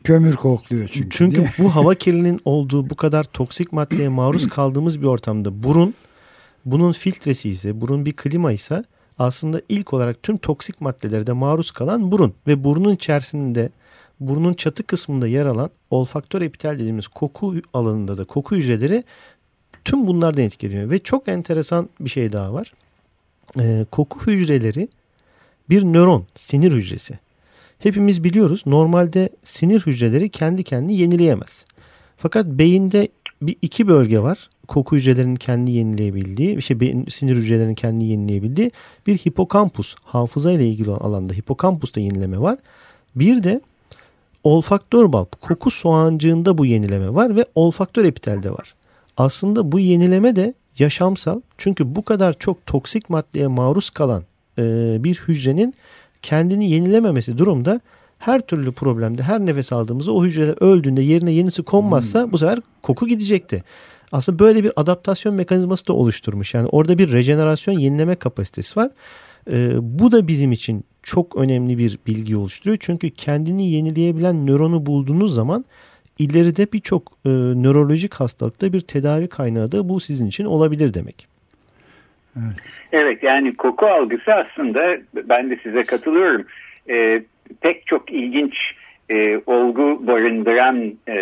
kömür 0.05 0.37
kokluyor 0.37 0.89
çünkü. 0.93 1.11
Çünkü 1.11 1.47
bu 1.59 1.69
hava 1.69 1.95
kirliliğinin 2.03 2.41
olduğu 2.45 2.91
bu 2.91 2.95
kadar 2.95 3.25
toksik 3.25 3.73
maddeye 3.73 4.09
maruz 4.09 4.49
kaldığımız 4.49 5.03
bir 5.03 5.07
ortamda 5.07 5.63
burun 5.63 5.95
bunun 6.65 6.93
filtresi 6.93 7.51
ise 7.51 7.81
burun 7.81 8.07
bir 8.07 8.13
klima 8.13 8.53
ise 8.53 8.85
aslında 9.19 9.63
ilk 9.69 9.93
olarak 9.93 10.23
tüm 10.23 10.39
toksik 10.39 10.81
maddelere 10.81 11.27
de 11.27 11.33
maruz 11.33 11.71
kalan 11.71 12.13
burun 12.13 12.35
ve 12.47 12.65
burnun 12.65 12.95
içerisinde 12.95 13.71
burnun 14.21 14.55
çatı 14.55 14.83
kısmında 14.83 15.27
yer 15.27 15.47
alan 15.47 15.71
olfaktör 15.91 16.43
epitel 16.43 16.75
dediğimiz 16.75 17.09
koku 17.09 17.55
alanında 17.75 18.19
da 18.19 18.25
koku 18.25 18.57
hücreleri 18.57 19.05
Tüm 19.85 20.07
bunlardan 20.07 20.43
etkileniyor 20.43 20.91
ve 20.91 20.99
çok 20.99 21.29
enteresan 21.29 21.89
bir 22.01 22.11
şey 22.11 22.33
daha 22.33 22.53
var. 22.53 22.73
Ee, 23.59 23.87
koku 23.91 24.31
hücreleri 24.31 24.89
bir 25.71 25.85
nöron, 25.85 26.27
sinir 26.35 26.73
hücresi. 26.73 27.19
Hepimiz 27.79 28.25
biliyoruz 28.25 28.63
normalde 28.67 29.29
sinir 29.45 29.81
hücreleri 29.81 30.29
kendi 30.29 30.65
kendini 30.65 30.97
yenileyemez. 30.97 31.65
Fakat 32.17 32.47
beyinde 32.47 33.09
bir 33.43 33.57
iki 33.63 33.89
bölge 33.89 34.19
var. 34.19 34.51
Koku 34.69 34.97
hücrelerinin 34.97 35.37
kendi 35.37 35.71
yenileyebildiği, 35.71 36.63
şey 36.63 36.77
sinir 37.09 37.37
hücrelerinin 37.37 37.75
kendi 37.75 38.05
yenileyebildiği 38.05 38.71
bir 39.07 39.19
hipokampus, 39.19 39.95
hafıza 40.05 40.53
ile 40.53 40.69
ilgili 40.69 40.91
alanda 40.91 41.33
hipokampusta 41.33 42.01
yenileme 42.01 42.41
var. 42.41 42.59
Bir 43.17 43.45
de 43.45 43.61
olfaktör 44.45 45.13
bulb, 45.13 45.33
koku 45.41 45.71
soğancığında 45.71 46.59
bu 46.59 46.67
yenileme 46.67 47.15
var 47.15 47.37
ve 47.37 47.47
olfaktör 47.55 48.05
epitelde 48.05 48.51
var. 48.51 48.75
Aslında 49.17 49.73
bu 49.73 49.81
yenileme 49.81 50.37
de 50.37 50.55
yaşamsal. 50.79 51.41
Çünkü 51.59 51.95
bu 51.95 52.05
kadar 52.05 52.39
çok 52.39 52.67
toksik 52.67 53.11
maddeye 53.11 53.47
maruz 53.47 53.91
kalan 53.91 54.23
e, 54.59 54.97
bir 55.05 55.15
hücrenin 55.29 55.75
kendini 56.23 56.71
yenilememesi 56.71 57.39
durumda 57.39 57.81
her 58.19 58.41
türlü 58.41 58.73
problemde 58.73 59.23
her 59.23 59.41
nefes 59.41 59.73
aldığımızda 59.73 60.13
o 60.13 60.25
hücreler 60.25 60.57
öldüğünde 60.61 61.03
yerine 61.03 61.33
yenisi 61.33 61.63
konmazsa 61.63 62.25
hmm. 62.25 62.33
bu 62.33 62.39
sefer 62.39 62.59
koku 62.83 63.09
gidecekti. 63.09 63.65
Aslında 64.13 64.39
böyle 64.39 64.65
bir 64.65 64.73
adaptasyon 64.77 65.35
mekanizması 65.35 65.87
da 65.87 65.93
oluşturmuş. 65.93 66.55
Yani 66.55 66.67
orada 66.67 66.99
bir 66.99 67.13
rejenerasyon 67.13 67.79
yenileme 67.79 68.15
kapasitesi 68.15 68.81
var. 68.81 68.91
Ee, 69.51 69.71
bu 69.81 70.13
da 70.13 70.29
bizim 70.29 70.53
için 70.53 70.85
çok 71.03 71.37
önemli 71.37 71.79
bir 71.79 71.99
bilgi 72.07 72.37
oluşturuyor. 72.37 72.77
Çünkü 72.81 73.11
kendini 73.11 73.71
yenileyebilen 73.71 74.47
nöronu 74.47 74.87
bulduğunuz 74.87 75.35
zaman 75.35 75.65
ileride 76.19 76.73
birçok 76.73 77.03
e, 77.25 77.29
nörolojik 77.63 78.15
hastalıkta 78.15 78.73
bir 78.73 78.81
tedavi 78.81 79.29
kaynağı 79.29 79.73
da 79.73 79.89
bu 79.89 80.01
sizin 80.01 80.27
için 80.27 80.45
olabilir 80.45 80.95
demek. 80.95 81.27
Evet. 82.37 82.59
evet 82.93 83.23
yani 83.23 83.55
koku 83.55 83.87
algısı 83.87 84.33
aslında 84.35 84.97
ben 85.15 85.51
de 85.51 85.59
size 85.63 85.85
katılıyorum. 85.85 86.47
E, 86.91 87.23
pek 87.61 87.87
çok 87.87 88.13
ilginç 88.13 88.55
e, 89.11 89.41
olgu 89.47 90.07
barındıran 90.07 90.93
e, 91.09 91.17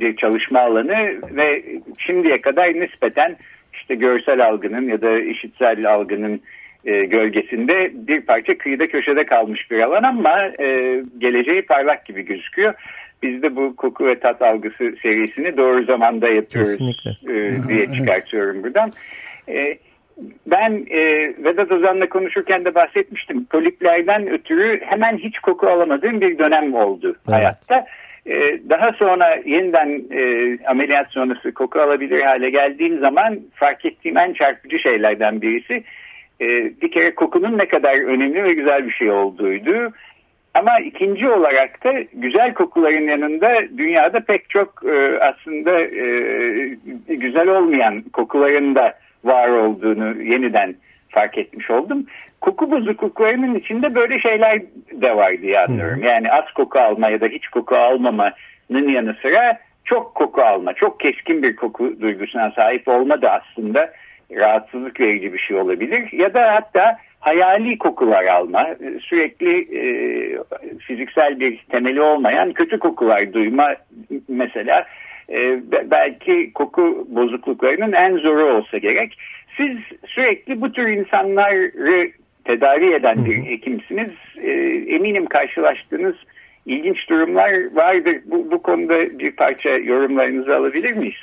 bir 0.00 0.16
çalışma 0.16 0.60
alanı 0.60 1.20
ve 1.36 1.64
şimdiye 1.98 2.40
kadar 2.40 2.74
nispeten 2.74 3.36
işte 3.72 3.94
görsel 3.94 4.46
algının 4.46 4.88
ya 4.88 5.02
da 5.02 5.20
işitsel 5.20 5.90
algının 5.94 6.40
e, 6.84 7.04
gölgesinde 7.04 7.90
bir 7.94 8.20
parça 8.20 8.58
kıyıda 8.58 8.88
köşede 8.88 9.26
kalmış 9.26 9.70
bir 9.70 9.80
alan 9.80 10.02
ama 10.02 10.38
e, 10.60 11.02
geleceği 11.18 11.62
parlak 11.62 12.06
gibi 12.06 12.22
gözüküyor. 12.22 12.74
Biz 13.22 13.42
de 13.42 13.56
bu 13.56 13.76
koku 13.76 14.06
ve 14.06 14.20
tat 14.20 14.42
algısı 14.42 14.94
serisini 15.02 15.56
doğru 15.56 15.84
zamanda 15.84 16.28
yapıyoruz 16.28 16.80
e, 17.28 17.68
diye 17.68 17.92
çıkartıyorum 17.92 18.62
buradan. 18.62 18.92
E, 19.48 19.78
ben 20.46 20.86
e, 20.90 21.00
Vedat 21.44 21.72
Ozan'la 21.72 22.08
konuşurken 22.08 22.64
de 22.64 22.74
bahsetmiştim. 22.74 23.44
Poliplerden 23.44 24.30
ötürü 24.30 24.80
hemen 24.80 25.18
hiç 25.18 25.38
koku 25.38 25.66
alamadığım 25.66 26.20
bir 26.20 26.38
dönem 26.38 26.74
oldu 26.74 27.16
evet. 27.28 27.36
hayatta. 27.36 27.86
E, 28.26 28.34
daha 28.70 28.92
sonra 28.92 29.40
yeniden 29.44 30.02
e, 30.10 30.58
ameliyat 30.66 31.10
sonrası 31.10 31.52
koku 31.52 31.80
alabilir 31.80 32.20
hale 32.20 32.50
geldiğim 32.50 33.00
zaman 33.00 33.40
fark 33.54 33.84
ettiğim 33.84 34.18
en 34.18 34.32
çarpıcı 34.32 34.78
şeylerden 34.78 35.42
birisi 35.42 35.84
e, 36.40 36.46
bir 36.82 36.90
kere 36.90 37.14
kokunun 37.14 37.58
ne 37.58 37.68
kadar 37.68 38.04
önemli 38.04 38.44
ve 38.44 38.52
güzel 38.52 38.86
bir 38.86 38.92
şey 38.92 39.10
olduğuydu. 39.10 39.92
Ama 40.58 40.78
ikinci 40.78 41.28
olarak 41.28 41.84
da 41.84 41.92
güzel 42.12 42.54
kokuların 42.54 43.08
yanında 43.08 43.50
dünyada 43.78 44.20
pek 44.20 44.50
çok 44.50 44.82
e, 44.84 45.18
aslında 45.20 45.82
e, 45.82 46.04
güzel 47.14 47.48
olmayan 47.48 48.02
kokuların 48.02 48.74
da 48.74 48.94
var 49.24 49.48
olduğunu 49.48 50.22
yeniden 50.22 50.74
fark 51.08 51.38
etmiş 51.38 51.70
oldum. 51.70 52.06
Koku 52.40 52.70
bozukluklarının 52.70 53.54
içinde 53.54 53.94
böyle 53.94 54.20
şeyler 54.20 54.62
de 54.92 55.16
var 55.16 55.32
diye 55.42 55.60
anlıyorum. 55.60 56.02
Yani 56.02 56.32
az 56.32 56.52
koku 56.54 56.78
alma 56.78 57.08
ya 57.08 57.20
da 57.20 57.26
hiç 57.26 57.48
koku 57.48 57.76
almamanın 57.76 58.88
yanı 58.88 59.14
sıra 59.22 59.58
çok 59.84 60.14
koku 60.14 60.42
alma, 60.42 60.72
çok 60.72 61.00
keskin 61.00 61.42
bir 61.42 61.56
koku 61.56 62.00
duygusuna 62.00 62.50
sahip 62.50 62.88
olma 62.88 63.22
da 63.22 63.30
aslında 63.30 63.92
rahatsızlık 64.32 65.00
verici 65.00 65.32
bir 65.32 65.38
şey 65.38 65.56
olabilir. 65.56 66.08
Ya 66.12 66.34
da 66.34 66.54
hatta 66.54 66.98
hayali 67.20 67.78
kokular 67.78 68.24
alma, 68.24 68.66
sürekli 69.00 69.78
e, 69.78 69.82
fiziksel 70.78 71.40
bir 71.40 71.64
temeli 71.70 72.02
olmayan 72.02 72.52
kötü 72.52 72.78
kokular 72.78 73.32
duyma 73.32 73.74
mesela 74.28 74.86
e, 75.28 75.60
belki 75.90 76.52
koku 76.52 77.06
bozukluklarının 77.08 77.92
en 77.92 78.16
zoru 78.16 78.44
olsa 78.44 78.78
gerek. 78.78 79.18
Siz 79.56 79.78
sürekli 80.06 80.60
bu 80.60 80.72
tür 80.72 80.88
insanları 80.88 82.10
tedavi 82.44 82.94
eden 82.94 83.24
bir 83.24 83.36
hekimsiniz. 83.36 84.12
E, 84.42 84.50
eminim 84.94 85.26
karşılaştığınız 85.26 86.16
ilginç 86.66 87.10
durumlar 87.10 87.74
vardır. 87.74 88.16
Bu, 88.24 88.50
bu 88.50 88.62
konuda 88.62 89.18
bir 89.18 89.32
parça 89.32 89.68
yorumlarınızı 89.68 90.56
alabilir 90.56 90.92
miyiz? 90.92 91.20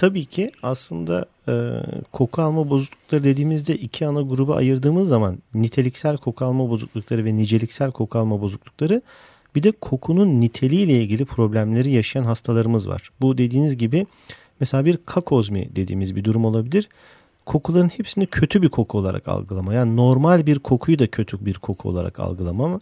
Tabii 0.00 0.24
ki 0.24 0.50
aslında 0.62 1.26
e, 1.48 1.52
koku 2.12 2.42
alma 2.42 2.70
bozuklukları 2.70 3.24
dediğimizde 3.24 3.76
iki 3.76 4.06
ana 4.06 4.22
gruba 4.22 4.56
ayırdığımız 4.56 5.08
zaman 5.08 5.38
niteliksel 5.54 6.16
koku 6.16 6.44
alma 6.44 6.70
bozuklukları 6.70 7.24
ve 7.24 7.36
niceliksel 7.36 7.90
koku 7.90 8.18
alma 8.18 8.40
bozuklukları 8.40 9.02
bir 9.54 9.62
de 9.62 9.72
kokunun 9.72 10.40
niteliğiyle 10.40 11.02
ilgili 11.02 11.24
problemleri 11.24 11.90
yaşayan 11.90 12.22
hastalarımız 12.22 12.88
var. 12.88 13.10
Bu 13.20 13.38
dediğiniz 13.38 13.76
gibi 13.76 14.06
mesela 14.60 14.84
bir 14.84 14.98
kakozmi 15.06 15.76
dediğimiz 15.76 16.16
bir 16.16 16.24
durum 16.24 16.44
olabilir. 16.44 16.88
Kokuların 17.46 17.88
hepsini 17.88 18.26
kötü 18.26 18.62
bir 18.62 18.68
koku 18.68 18.98
olarak 18.98 19.28
algılama. 19.28 19.74
Yani 19.74 19.96
normal 19.96 20.46
bir 20.46 20.58
kokuyu 20.58 20.98
da 20.98 21.06
kötü 21.06 21.46
bir 21.46 21.54
koku 21.54 21.88
olarak 21.88 22.20
algılama 22.20 22.80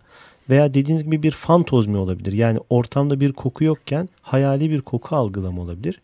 veya 0.51 0.75
dediğiniz 0.75 1.05
gibi 1.05 1.23
bir 1.23 1.33
fantozmi 1.33 1.97
olabilir. 1.97 2.33
Yani 2.33 2.59
ortamda 2.71 3.21
bir 3.21 3.33
koku 3.33 3.65
yokken 3.65 4.09
hayali 4.23 4.71
bir 4.71 4.81
koku 4.81 5.17
algılama 5.17 5.63
olabilir 5.63 6.01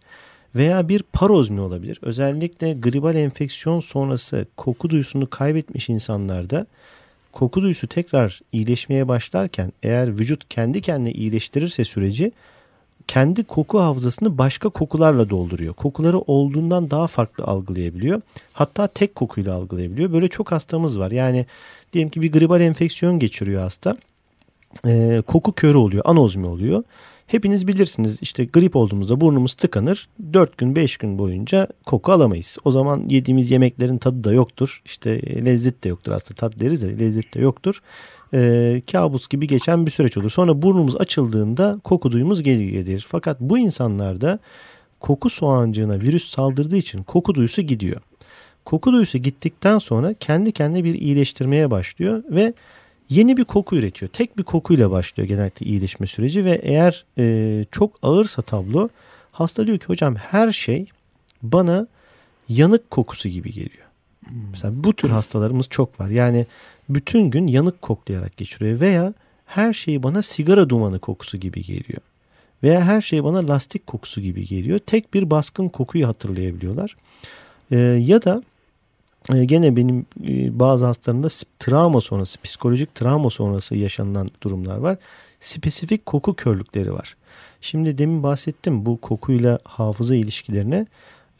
veya 0.55 0.89
bir 0.89 1.03
parozmi 1.13 1.61
olabilir. 1.61 1.99
Özellikle 2.03 2.73
gribal 2.75 3.15
enfeksiyon 3.15 3.81
sonrası 3.81 4.47
koku 4.57 4.91
duyusunu 4.91 5.31
kaybetmiş 5.31 5.89
insanlarda 5.89 6.67
koku 7.33 7.63
duyusu 7.63 7.87
tekrar 7.87 8.41
iyileşmeye 8.53 9.09
başlarken 9.09 9.73
eğer 9.83 10.19
vücut 10.19 10.49
kendi 10.49 10.81
kendine 10.81 11.13
iyileştirirse 11.13 11.85
süreci 11.85 12.33
kendi 13.09 13.45
koku 13.45 13.81
hafızasını 13.81 14.39
başka 14.39 14.69
kokularla 14.69 15.31
dolduruyor. 15.31 15.75
Kokuları 15.75 16.19
olduğundan 16.19 16.91
daha 16.91 17.07
farklı 17.07 17.45
algılayabiliyor. 17.45 18.21
Hatta 18.53 18.87
tek 18.87 19.15
kokuyla 19.15 19.55
algılayabiliyor. 19.55 20.13
Böyle 20.13 20.29
çok 20.29 20.53
hastamız 20.53 20.99
var. 20.99 21.11
Yani 21.11 21.47
diyelim 21.93 22.11
ki 22.11 22.23
bir 22.23 22.33
gribal 22.33 22.61
enfeksiyon 22.61 23.19
geçiriyor 23.19 23.63
hasta. 23.63 23.97
Ee, 24.87 25.23
koku 25.27 25.53
körü 25.53 25.79
oluyor, 25.79 26.03
anozmi 26.07 26.47
oluyor. 26.47 26.83
Hepiniz 27.27 27.69
bilirsiniz 27.69 28.19
işte 28.21 28.45
grip 28.45 28.77
olduğumuzda 28.77 29.21
burnumuz 29.21 29.55
tıkanır. 29.55 30.09
4 30.33 30.59
gün 30.59 30.77
5 30.77 30.97
gün 30.97 31.19
boyunca 31.19 31.69
koku 31.87 32.13
alamayız. 32.13 32.59
O 32.65 32.71
zaman 32.71 33.09
yediğimiz 33.09 33.51
yemeklerin 33.51 33.99
tadı 33.99 34.25
da 34.25 34.33
yoktur. 34.33 34.83
İşte 34.85 35.45
lezzet 35.45 35.85
de 35.85 35.89
yoktur 35.89 36.13
aslında 36.13 36.35
tat 36.35 36.61
deriz 36.61 36.83
de 36.83 36.99
lezzet 36.99 37.35
de 37.35 37.41
yoktur. 37.41 37.83
Ee, 38.35 38.83
kabus 38.93 39.29
gibi 39.29 39.47
geçen 39.47 39.87
bir 39.87 39.91
süreç 39.91 40.17
olur. 40.17 40.31
Sonra 40.31 40.63
burnumuz 40.63 40.97
açıldığında 40.97 41.81
koku 41.85 42.13
duyumuz 42.13 42.43
geri 42.43 42.71
gelir. 42.71 43.07
Fakat 43.09 43.41
bu 43.41 43.59
insanlarda 43.59 44.39
koku 45.01 45.31
soğancığına 45.31 46.01
virüs 46.01 46.31
saldırdığı 46.31 46.77
için 46.77 47.03
koku 47.03 47.35
duyusu 47.35 47.63
gidiyor. 47.63 48.01
Koku 48.65 48.93
duyusu 48.93 49.19
gittikten 49.19 49.79
sonra 49.79 50.15
kendi 50.15 50.53
kendine 50.53 50.85
bir 50.85 50.95
iyileştirmeye 50.95 51.71
başlıyor 51.71 52.23
ve 52.31 52.55
yeni 53.11 53.37
bir 53.37 53.45
koku 53.45 53.77
üretiyor. 53.77 54.11
Tek 54.11 54.39
bir 54.39 54.43
kokuyla 54.43 54.91
başlıyor 54.91 55.29
genellikle 55.29 55.67
iyileşme 55.67 56.07
süreci 56.07 56.45
ve 56.45 56.61
eğer 56.63 57.05
e, 57.19 57.65
çok 57.71 57.93
ağırsa 58.03 58.43
tablo 58.43 58.89
hasta 59.33 59.67
diyor 59.67 59.79
ki 59.79 59.87
hocam 59.87 60.15
her 60.15 60.53
şey 60.53 60.87
bana 61.43 61.87
yanık 62.49 62.91
kokusu 62.91 63.29
gibi 63.29 63.53
geliyor. 63.53 63.85
Mesela 64.51 64.85
bu 64.85 64.93
tür 64.93 65.11
hastalarımız 65.11 65.67
çok 65.71 66.01
var. 66.01 66.09
Yani 66.09 66.47
bütün 66.89 67.31
gün 67.31 67.47
yanık 67.47 67.83
koklayarak 67.83 68.37
geçiriyor 68.37 68.81
veya 68.81 69.15
her 69.47 69.73
şey 69.73 70.03
bana 70.03 70.23
sigara 70.23 70.71
dumanı 70.71 70.99
kokusu 70.99 71.37
gibi 71.37 71.63
geliyor. 71.63 72.01
Veya 72.63 72.81
her 72.85 73.01
şey 73.01 73.25
bana 73.25 73.49
lastik 73.49 73.87
kokusu 73.87 74.21
gibi 74.21 74.47
geliyor. 74.47 74.79
Tek 74.79 75.15
bir 75.15 75.31
baskın 75.31 75.69
kokuyu 75.69 76.09
hatırlayabiliyorlar. 76.09 76.97
Ee, 77.71 77.77
ya 77.79 78.23
da 78.23 78.43
e, 79.33 79.45
gene 79.45 79.77
benim 79.77 80.07
e, 80.25 80.59
bazı 80.59 80.87
hastalarımda 80.87 81.29
travma 81.59 82.01
sonrası, 82.01 82.41
psikolojik 82.41 82.95
travma 82.95 83.31
sonrası 83.31 83.77
yaşanılan 83.77 84.31
durumlar 84.43 84.77
var. 84.77 84.97
Spesifik 85.41 86.07
koku 86.07 86.35
körlükleri 86.35 86.93
var. 86.93 87.17
Şimdi 87.61 87.99
demin 87.99 88.23
bahsettim 88.23 88.87
bu 88.87 89.01
kokuyla 89.01 89.59
hafıza 89.65 90.15
ilişkilerine. 90.15 90.87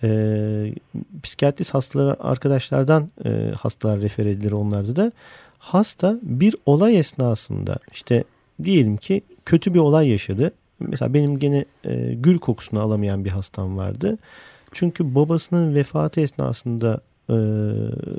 E, 0.03 0.75
psikiyatrist 1.23 1.75
hastalar 1.75 2.17
arkadaşlardan 2.21 3.11
e, 3.25 3.53
hastalar 3.59 4.01
refer 4.01 4.27
edilir 4.27 4.53
onlarda 4.53 4.97
da. 4.97 5.13
Hasta 5.59 6.19
bir 6.23 6.57
olay 6.67 6.99
esnasında 6.99 7.79
işte 7.93 8.25
diyelim 8.65 8.97
ki 8.97 9.23
kötü 9.45 9.75
bir 9.75 9.79
olay 9.79 10.09
yaşadı. 10.09 10.53
Mesela 10.81 11.15
benim 11.15 11.39
gene 11.39 11.65
e, 11.85 12.15
gül 12.15 12.39
kokusunu 12.39 12.81
alamayan 12.81 13.25
bir 13.25 13.31
hastam 13.31 13.77
vardı. 13.77 14.19
Çünkü 14.73 15.15
babasının 15.15 15.75
vefatı 15.75 16.21
esnasında 16.21 17.01
e, 17.31 17.37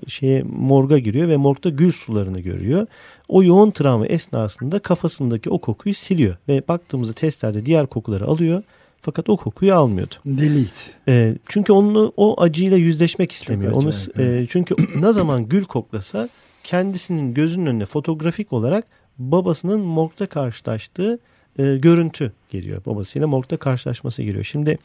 şeye 0.08 0.44
morga 0.44 0.98
giriyor 0.98 1.28
ve 1.28 1.38
morgda 1.38 1.70
gül 1.70 1.91
sularını 1.91 2.39
görüyor. 2.39 2.88
O 3.28 3.44
yoğun 3.44 3.72
travma 3.72 4.08
esnasında 4.08 4.80
kafasındaki 4.80 5.50
o 5.50 5.58
kokuyu 5.58 5.96
siliyor 5.96 6.36
ve 6.48 6.63
baktığımızda 6.68 7.13
testlerde 7.13 7.65
diğer 7.65 7.88
kokuları 7.88 8.26
alıyor. 8.26 8.63
Fakat 9.02 9.30
o 9.30 9.38
kokuyu 9.38 9.76
almıyordu. 9.76 10.13
Delete. 10.26 10.91
E, 11.08 11.36
çünkü 11.48 11.74
onu 11.74 12.13
o 12.18 12.41
acıyla 12.41 12.78
yüzleşmek 12.78 13.32
istemiyor. 13.32 13.72
Onu 13.72 13.89
e, 14.20 14.46
çünkü 14.50 14.76
ne 15.02 15.13
zaman 15.13 15.50
gül 15.50 15.63
koklasa 15.63 16.30
kendisinin 16.63 17.34
gözünün 17.34 17.65
önüne 17.65 17.86
fotoğrafik 17.86 18.54
olarak 18.54 18.86
babasının 19.18 19.80
morgda 19.80 20.26
karşılaştığı 20.26 21.20
e, 21.60 21.78
görüntü 21.78 22.32
geliyor. 22.50 22.86
Babasıyla 22.86 23.28
morgda 23.28 23.58
karşılaşması 23.58 24.24
geliyor. 24.24 24.44
Şimdi 24.44 24.78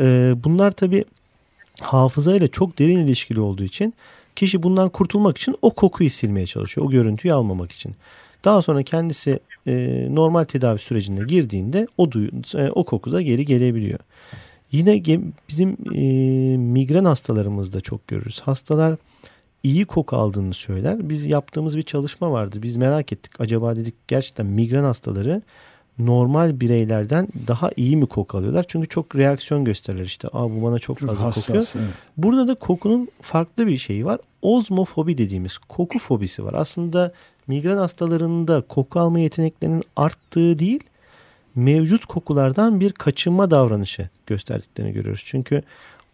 e, 0.00 0.34
bunlar 0.36 0.70
tabii 0.70 1.04
hafızayla 1.80 2.48
çok 2.48 2.78
derin 2.78 2.98
ilişkili 2.98 3.40
olduğu 3.40 3.64
için 3.64 3.94
kişi 4.36 4.62
bundan 4.62 4.88
kurtulmak 4.88 5.38
için 5.38 5.56
o 5.62 5.70
kokuyu 5.70 6.10
silmeye 6.10 6.46
çalışıyor. 6.46 6.86
O 6.86 6.90
görüntüyü 6.90 7.34
almamak 7.34 7.72
için. 7.72 7.94
Daha 8.44 8.62
sonra 8.62 8.82
kendisi 8.82 9.40
e, 9.66 10.06
normal 10.10 10.44
tedavi 10.44 10.78
sürecine 10.78 11.24
girdiğinde 11.24 11.86
o 11.96 12.10
duyu, 12.10 12.30
e, 12.54 12.70
o 12.70 12.84
koku 12.84 13.12
da 13.12 13.22
geri 13.22 13.44
gelebiliyor. 13.44 13.98
Yine 14.72 15.02
bizim 15.48 15.76
e, 15.94 16.56
migren 16.56 17.04
hastalarımızda 17.04 17.80
çok 17.80 18.08
görürüz. 18.08 18.40
Hastalar 18.40 18.96
iyi 19.62 19.84
koku 19.84 20.16
aldığını 20.16 20.54
söyler. 20.54 21.08
Biz 21.08 21.24
yaptığımız 21.24 21.76
bir 21.76 21.82
çalışma 21.82 22.30
vardı. 22.30 22.62
Biz 22.62 22.76
merak 22.76 23.12
ettik. 23.12 23.40
Acaba 23.40 23.76
dedik 23.76 23.94
gerçekten 24.08 24.46
migren 24.46 24.84
hastaları 24.84 25.42
normal 25.98 26.60
bireylerden 26.60 27.28
daha 27.46 27.70
iyi 27.76 27.96
mi 27.96 28.06
koku 28.06 28.38
alıyorlar? 28.38 28.64
Çünkü 28.68 28.88
çok 28.88 29.16
reaksiyon 29.16 29.64
gösterirler 29.64 30.04
işte. 30.04 30.28
Aa 30.32 30.50
bu 30.50 30.62
bana 30.62 30.78
çok, 30.78 30.98
çok 30.98 31.08
fazla 31.08 31.24
hassas, 31.24 31.46
kokuyor. 31.46 31.66
Evet. 31.76 31.94
Burada 32.16 32.48
da 32.48 32.54
kokunun 32.54 33.08
farklı 33.20 33.66
bir 33.66 33.78
şeyi 33.78 34.04
var. 34.04 34.20
Ozmofobi 34.42 35.18
dediğimiz 35.18 35.58
koku 35.58 35.98
fobisi 35.98 36.44
var. 36.44 36.54
Aslında 36.54 37.12
migren 37.46 37.76
hastalarında 37.76 38.60
koku 38.60 39.00
alma 39.00 39.18
yeteneklerinin 39.18 39.82
arttığı 39.96 40.58
değil, 40.58 40.80
mevcut 41.54 42.04
kokulardan 42.04 42.80
bir 42.80 42.92
kaçınma 42.92 43.50
davranışı 43.50 44.08
gösterdiklerini 44.26 44.92
görüyoruz. 44.92 45.22
Çünkü 45.24 45.62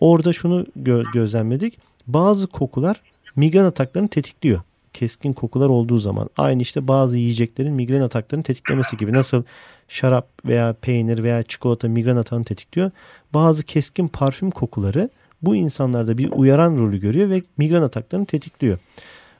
orada 0.01 0.33
şunu 0.33 0.67
gö- 0.83 1.13
gözlemledik. 1.13 1.79
Bazı 2.07 2.47
kokular 2.47 3.01
migren 3.37 3.65
ataklarını 3.65 4.09
tetikliyor 4.09 4.61
keskin 4.95 5.33
kokular 5.33 5.69
olduğu 5.69 5.99
zaman 5.99 6.29
aynı 6.37 6.63
işte 6.63 6.89
bazı 6.89 7.17
yiyeceklerin 7.17 7.73
migren 7.73 8.01
ataklarını 8.01 8.45
tetiklemesi 8.45 8.97
gibi 8.97 9.13
nasıl 9.13 9.43
şarap 9.89 10.29
veya 10.45 10.73
peynir 10.73 11.23
veya 11.23 11.43
çikolata 11.43 11.89
migren 11.89 12.17
atağını 12.17 12.45
tetikliyor. 12.45 12.91
Bazı 13.35 13.63
keskin 13.63 14.09
parfüm 14.09 14.51
kokuları 14.51 15.11
bu 15.43 15.57
insanlarda 15.57 16.19
bir 16.19 16.31
uyaran 16.33 16.79
rolü 16.79 17.01
görüyor 17.01 17.31
ve 17.31 17.43
migren 17.59 17.83
ataklarını 17.83 18.27
tetikliyor. 18.27 18.79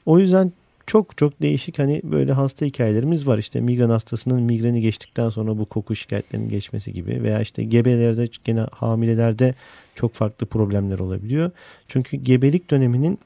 O 0.05 0.19
yüzden 0.19 0.51
çok 0.87 1.17
çok 1.17 1.41
değişik 1.41 1.79
hani 1.79 2.01
böyle 2.03 2.33
hasta 2.33 2.65
hikayelerimiz 2.65 3.27
var. 3.27 3.37
İşte 3.37 3.61
migren 3.61 3.89
hastasının 3.89 4.41
migreni 4.41 4.81
geçtikten 4.81 5.29
sonra 5.29 5.57
bu 5.57 5.65
koku 5.65 5.95
şikayetlerinin 5.95 6.49
geçmesi 6.49 6.93
gibi 6.93 7.23
veya 7.23 7.41
işte 7.41 7.63
gebelerde 7.63 8.27
gene 8.43 8.61
hamilelerde 8.71 9.55
çok 9.95 10.13
farklı 10.13 10.45
problemler 10.45 10.99
olabiliyor. 10.99 11.51
Çünkü 11.87 12.17
gebelik 12.17 12.71
döneminin 12.71 13.19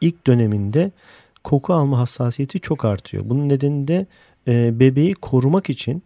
ilk 0.00 0.26
döneminde 0.26 0.90
koku 1.44 1.74
alma 1.74 1.98
hassasiyeti 1.98 2.60
çok 2.60 2.84
artıyor. 2.84 3.22
Bunun 3.26 3.48
nedeni 3.48 3.88
de 3.88 4.06
e, 4.48 4.80
bebeği 4.80 5.14
korumak 5.14 5.70
için 5.70 6.02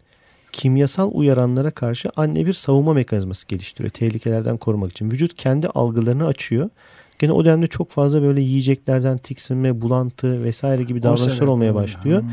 kimyasal 0.53 1.11
uyaranlara 1.13 1.71
karşı 1.71 2.11
anne 2.17 2.47
bir 2.47 2.53
savunma 2.53 2.93
mekanizması 2.93 3.49
geliştiriyor. 3.49 3.91
Tehlikelerden 3.91 4.57
korumak 4.57 4.91
için. 4.91 5.11
Vücut 5.11 5.37
kendi 5.37 5.69
algılarını 5.69 6.27
açıyor. 6.27 6.71
Gene 7.19 7.33
o 7.33 7.45
dönemde 7.45 7.67
çok 7.67 7.91
fazla 7.91 8.23
böyle 8.23 8.41
yiyeceklerden 8.41 9.19
tiksinme, 9.19 9.81
bulantı 9.81 10.45
vesaire 10.45 10.83
gibi 10.83 11.03
davranışlar 11.03 11.47
olmaya 11.47 11.75
başlıyor. 11.75 12.23
Hmm. 12.23 12.31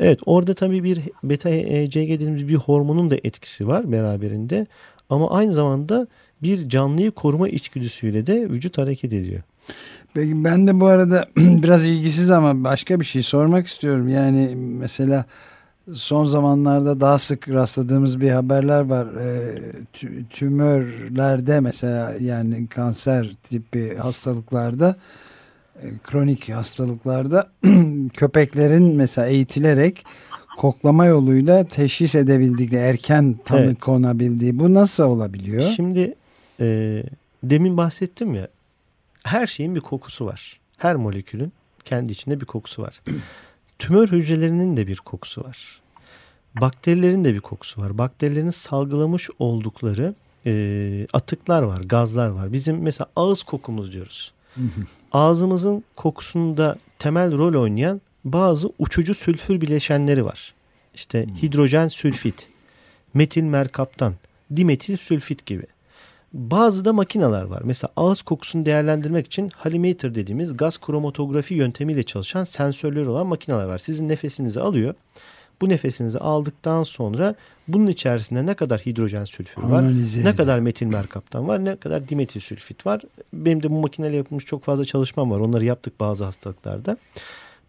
Evet 0.00 0.20
orada 0.26 0.54
tabii 0.54 0.84
bir 0.84 1.00
beta 1.24 1.50
ECG 1.50 1.94
dediğimiz 1.94 2.48
bir 2.48 2.54
hormonun 2.54 3.10
da 3.10 3.16
etkisi 3.24 3.66
var 3.66 3.92
beraberinde. 3.92 4.66
Ama 5.10 5.30
aynı 5.30 5.54
zamanda 5.54 6.06
bir 6.42 6.68
canlıyı 6.68 7.10
koruma 7.10 7.48
içgüdüsüyle 7.48 8.26
de 8.26 8.50
vücut 8.50 8.78
hareket 8.78 9.12
ediyor. 9.12 9.42
Peki 10.14 10.44
ben 10.44 10.66
de 10.66 10.80
bu 10.80 10.86
arada 10.86 11.26
biraz 11.36 11.86
ilgisiz 11.86 12.30
ama 12.30 12.64
başka 12.64 13.00
bir 13.00 13.04
şey 13.04 13.22
sormak 13.22 13.66
istiyorum. 13.66 14.08
Yani 14.08 14.54
mesela 14.56 15.24
son 15.92 16.24
zamanlarda 16.24 17.00
daha 17.00 17.18
sık 17.18 17.48
rastladığımız 17.48 18.20
bir 18.20 18.30
haberler 18.30 18.80
var. 18.80 19.06
E, 19.06 19.54
tümörlerde 20.30 21.60
mesela 21.60 22.14
yani 22.20 22.66
kanser 22.66 23.34
tipi 23.42 23.96
hastalıklarda 23.96 24.96
e, 25.82 25.86
kronik 26.04 26.48
hastalıklarda 26.48 27.50
köpeklerin 28.14 28.96
mesela 28.96 29.26
eğitilerek 29.26 30.04
koklama 30.58 31.06
yoluyla 31.06 31.64
teşhis 31.64 32.14
edebildikleri 32.14 32.82
erken 32.82 33.36
tanı 33.44 33.60
evet. 33.60 33.80
konabildiği 33.80 34.58
bu 34.58 34.74
nasıl 34.74 35.04
olabiliyor? 35.04 35.72
Şimdi 35.76 36.14
e, 36.62 37.02
demin 37.42 37.76
bahsettim 37.76 38.34
ya 38.34 38.48
her 39.24 39.46
şeyin 39.46 39.74
bir 39.74 39.80
kokusu 39.80 40.26
var. 40.26 40.60
Her 40.78 40.96
molekülün 40.96 41.52
kendi 41.84 42.12
içinde 42.12 42.40
bir 42.40 42.46
kokusu 42.46 42.82
var. 42.82 43.02
Tümör 43.78 44.08
hücrelerinin 44.08 44.76
de 44.76 44.86
bir 44.86 44.96
kokusu 44.96 45.44
var. 45.44 45.80
Bakterilerin 46.60 47.24
de 47.24 47.34
bir 47.34 47.40
kokusu 47.40 47.80
var. 47.80 47.98
Bakterilerin 47.98 48.50
salgılamış 48.50 49.30
oldukları 49.38 50.14
e, 50.46 51.06
atıklar 51.12 51.62
var, 51.62 51.80
gazlar 51.80 52.28
var. 52.28 52.52
Bizim 52.52 52.82
mesela 52.82 53.06
ağız 53.16 53.42
kokumuz 53.42 53.92
diyoruz. 53.92 54.32
Ağzımızın 55.12 55.84
kokusunda 55.96 56.78
temel 56.98 57.38
rol 57.38 57.62
oynayan 57.62 58.00
bazı 58.24 58.72
uçucu 58.78 59.14
sülfür 59.14 59.60
bileşenleri 59.60 60.24
var. 60.24 60.54
İşte 60.94 61.26
hidrojen 61.42 61.88
sülfit, 61.88 62.48
metil 63.14 63.42
merkaptan, 63.42 64.14
dimetil 64.56 64.96
sülfit 64.96 65.46
gibi. 65.46 65.66
Bazı 66.32 66.84
da 66.84 66.92
makineler 66.92 67.42
var. 67.42 67.62
Mesela 67.64 67.90
ağız 67.96 68.22
kokusunu 68.22 68.66
değerlendirmek 68.66 69.26
için 69.26 69.50
halimeter 69.56 70.14
dediğimiz 70.14 70.56
gaz 70.56 70.78
kromatografi 70.78 71.54
yöntemiyle 71.54 72.02
çalışan 72.02 72.44
sensörleri 72.44 73.08
olan 73.08 73.26
makineler 73.26 73.64
var. 73.64 73.78
Sizin 73.78 74.08
nefesinizi 74.08 74.60
alıyor. 74.60 74.94
Bu 75.60 75.68
nefesinizi 75.68 76.18
aldıktan 76.18 76.82
sonra 76.82 77.34
bunun 77.68 77.86
içerisinde 77.86 78.46
ne 78.46 78.54
kadar 78.54 78.80
hidrojen 78.80 79.24
sülfür 79.24 79.62
var, 79.62 79.82
Analize 79.82 80.24
ne 80.24 80.36
kadar 80.36 80.58
metil 80.58 80.86
merkaptan 80.86 81.48
var, 81.48 81.64
ne 81.64 81.76
kadar 81.76 82.08
dimetil 82.08 82.40
sülfit 82.40 82.86
var. 82.86 83.02
Benim 83.32 83.62
de 83.62 83.70
bu 83.70 83.80
makineyle 83.80 84.16
yapılmış 84.16 84.44
çok 84.44 84.64
fazla 84.64 84.84
çalışmam 84.84 85.30
var. 85.30 85.38
Onları 85.38 85.64
yaptık 85.64 86.00
bazı 86.00 86.24
hastalıklarda. 86.24 86.96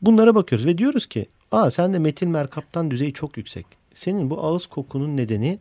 Bunlara 0.02 0.36
bakıyoruz 0.36 0.66
ve 0.66 0.78
diyoruz 0.78 1.06
ki, 1.06 1.26
aa 1.52 1.72
sende 1.72 2.00
metil 2.00 2.28
merkaptan 2.28 2.92
düzeyi 2.92 3.14
çok 3.14 3.38
yüksek. 3.38 3.66
Senin 3.94 4.30
bu 4.30 4.46
ağız 4.46 4.66
kokunun 4.66 5.18
nedeni 5.18 5.60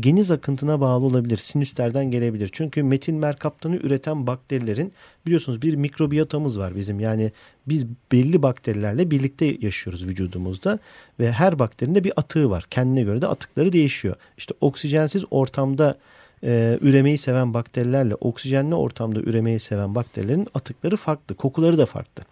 geniz 0.00 0.30
akıntına 0.30 0.80
bağlı 0.80 1.04
olabilir. 1.04 1.36
Sinüslerden 1.36 2.10
gelebilir. 2.10 2.50
Çünkü 2.52 2.82
metil 2.82 3.12
merkaptanı 3.12 3.76
üreten 3.76 4.26
bakterilerin 4.26 4.92
biliyorsunuz 5.26 5.62
bir 5.62 5.74
mikrobiyotamız 5.74 6.58
var 6.58 6.76
bizim. 6.76 7.00
Yani 7.00 7.32
biz 7.68 7.86
belli 8.12 8.42
bakterilerle 8.42 9.10
birlikte 9.10 9.56
yaşıyoruz 9.60 10.06
vücudumuzda 10.06 10.78
ve 11.20 11.32
her 11.32 11.58
bakterinin 11.58 12.04
bir 12.04 12.12
atığı 12.16 12.50
var. 12.50 12.66
Kendine 12.70 13.02
göre 13.02 13.20
de 13.20 13.26
atıkları 13.26 13.72
değişiyor. 13.72 14.16
İşte 14.38 14.54
oksijensiz 14.60 15.24
ortamda 15.30 15.98
e, 16.44 16.78
üremeyi 16.80 17.18
seven 17.18 17.54
bakterilerle 17.54 18.14
oksijenli 18.14 18.74
ortamda 18.74 19.20
üremeyi 19.20 19.58
seven 19.60 19.94
bakterilerin 19.94 20.48
atıkları 20.54 20.96
farklı. 20.96 21.34
Kokuları 21.34 21.78
da 21.78 21.86
farklı. 21.86 22.24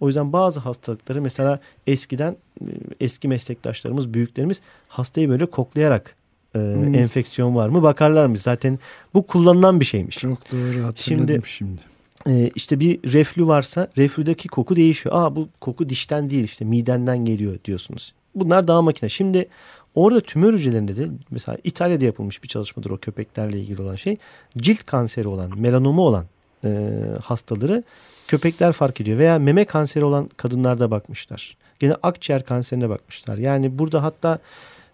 O 0.00 0.06
yüzden 0.06 0.32
bazı 0.32 0.60
hastalıkları 0.60 1.22
mesela 1.22 1.60
eskiden 1.86 2.36
e, 2.60 2.66
eski 3.00 3.28
meslektaşlarımız, 3.28 4.14
büyüklerimiz 4.14 4.60
hastayı 4.88 5.28
böyle 5.28 5.46
koklayarak 5.46 6.16
e, 6.54 6.58
hmm. 6.58 6.94
enfeksiyon 6.94 7.54
var 7.54 7.68
mı 7.68 7.82
bakarlar 7.82 8.26
mı? 8.26 8.38
Zaten 8.38 8.78
bu 9.14 9.26
kullanılan 9.26 9.80
bir 9.80 9.84
şeymiş. 9.84 10.18
Çok 10.18 10.52
doğru 10.52 10.84
hatırladım 10.84 11.44
şimdi. 11.44 11.46
şimdi. 11.46 11.80
E, 12.26 12.50
işte 12.54 12.80
bir 12.80 13.12
reflü 13.12 13.46
varsa 13.46 13.88
reflüdeki 13.98 14.48
koku 14.48 14.76
değişiyor. 14.76 15.14
Aa 15.18 15.36
bu 15.36 15.48
koku 15.60 15.88
dişten 15.88 16.30
değil 16.30 16.44
işte 16.44 16.64
midenden 16.64 17.24
geliyor 17.24 17.58
diyorsunuz. 17.64 18.14
Bunlar 18.34 18.68
daha 18.68 18.82
makine. 18.82 19.08
Şimdi 19.08 19.48
orada 19.94 20.20
tümör 20.20 20.54
hücrelerinde 20.54 20.96
de 20.96 21.08
mesela 21.30 21.58
İtalya'da 21.64 22.04
yapılmış 22.04 22.42
bir 22.42 22.48
çalışmadır 22.48 22.90
o 22.90 22.98
köpeklerle 22.98 23.60
ilgili 23.60 23.82
olan 23.82 23.96
şey. 23.96 24.16
Cilt 24.58 24.84
kanseri 24.86 25.28
olan, 25.28 25.60
melanomu 25.60 26.02
olan 26.02 26.24
e, 26.64 26.88
hastaları 27.24 27.82
köpekler 28.28 28.72
fark 28.72 29.00
ediyor. 29.00 29.18
Veya 29.18 29.38
meme 29.38 29.64
kanseri 29.64 30.04
olan 30.04 30.30
kadınlarda 30.36 30.90
bakmışlar. 30.90 31.56
Gene 31.78 31.94
akciğer 32.02 32.44
kanserine 32.44 32.88
bakmışlar. 32.88 33.38
Yani 33.38 33.78
burada 33.78 34.02
hatta 34.02 34.38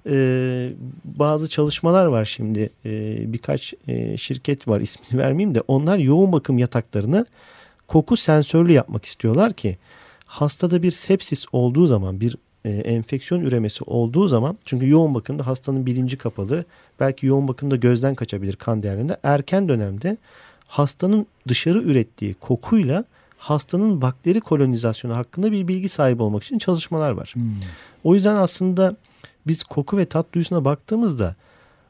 e, 0.09 0.73
bazı 1.05 1.49
çalışmalar 1.49 2.07
var 2.07 2.25
şimdi. 2.25 2.71
E, 2.85 3.23
birkaç 3.33 3.75
e, 3.89 4.17
şirket 4.17 4.69
var 4.69 4.81
ismini 4.81 5.23
vermeyeyim 5.23 5.55
de 5.55 5.63
onlar 5.69 5.99
yoğun 5.99 6.33
bakım 6.33 6.59
yataklarını 6.59 7.27
koku 7.87 8.17
sensörlü 8.17 8.73
yapmak 8.73 9.05
istiyorlar 9.05 9.53
ki 9.53 9.79
hastada 10.27 10.83
bir 10.83 10.91
sepsis 10.91 11.47
olduğu 11.53 11.87
zaman 11.87 12.21
bir 12.21 12.37
e, 12.65 12.71
enfeksiyon 12.71 13.41
üremesi 13.41 13.85
olduğu 13.85 14.29
zaman 14.29 14.59
çünkü 14.65 14.89
yoğun 14.89 15.15
bakımda 15.15 15.47
hastanın 15.47 15.87
bilinci 15.87 16.19
kapalı 16.19 16.65
belki 17.01 17.27
yoğun 17.27 17.49
bakımda 17.49 17.77
gözden 17.77 18.15
kaçabilir 18.15 18.57
kan 18.57 18.83
değerlerinde 18.83 19.17
erken 19.23 19.69
dönemde 19.69 20.17
hastanın 20.67 21.27
dışarı 21.49 21.83
ürettiği 21.83 22.35
kokuyla 22.35 23.05
hastanın 23.39 24.03
bakteri 24.03 24.41
kolonizasyonu 24.41 25.17
hakkında 25.17 25.53
bir 25.53 25.69
bilgi 25.69 25.89
sahibi 25.89 26.23
olmak 26.23 26.43
için 26.43 26.59
çalışmalar 26.59 27.11
var. 27.11 27.31
Hmm. 27.35 27.43
O 28.05 28.15
yüzden 28.15 28.37
aslında 28.37 28.97
biz 29.49 29.63
koku 29.63 29.97
ve 29.99 30.07
tat 30.07 30.27
duyusuna 30.33 30.65
baktığımızda 30.65 31.35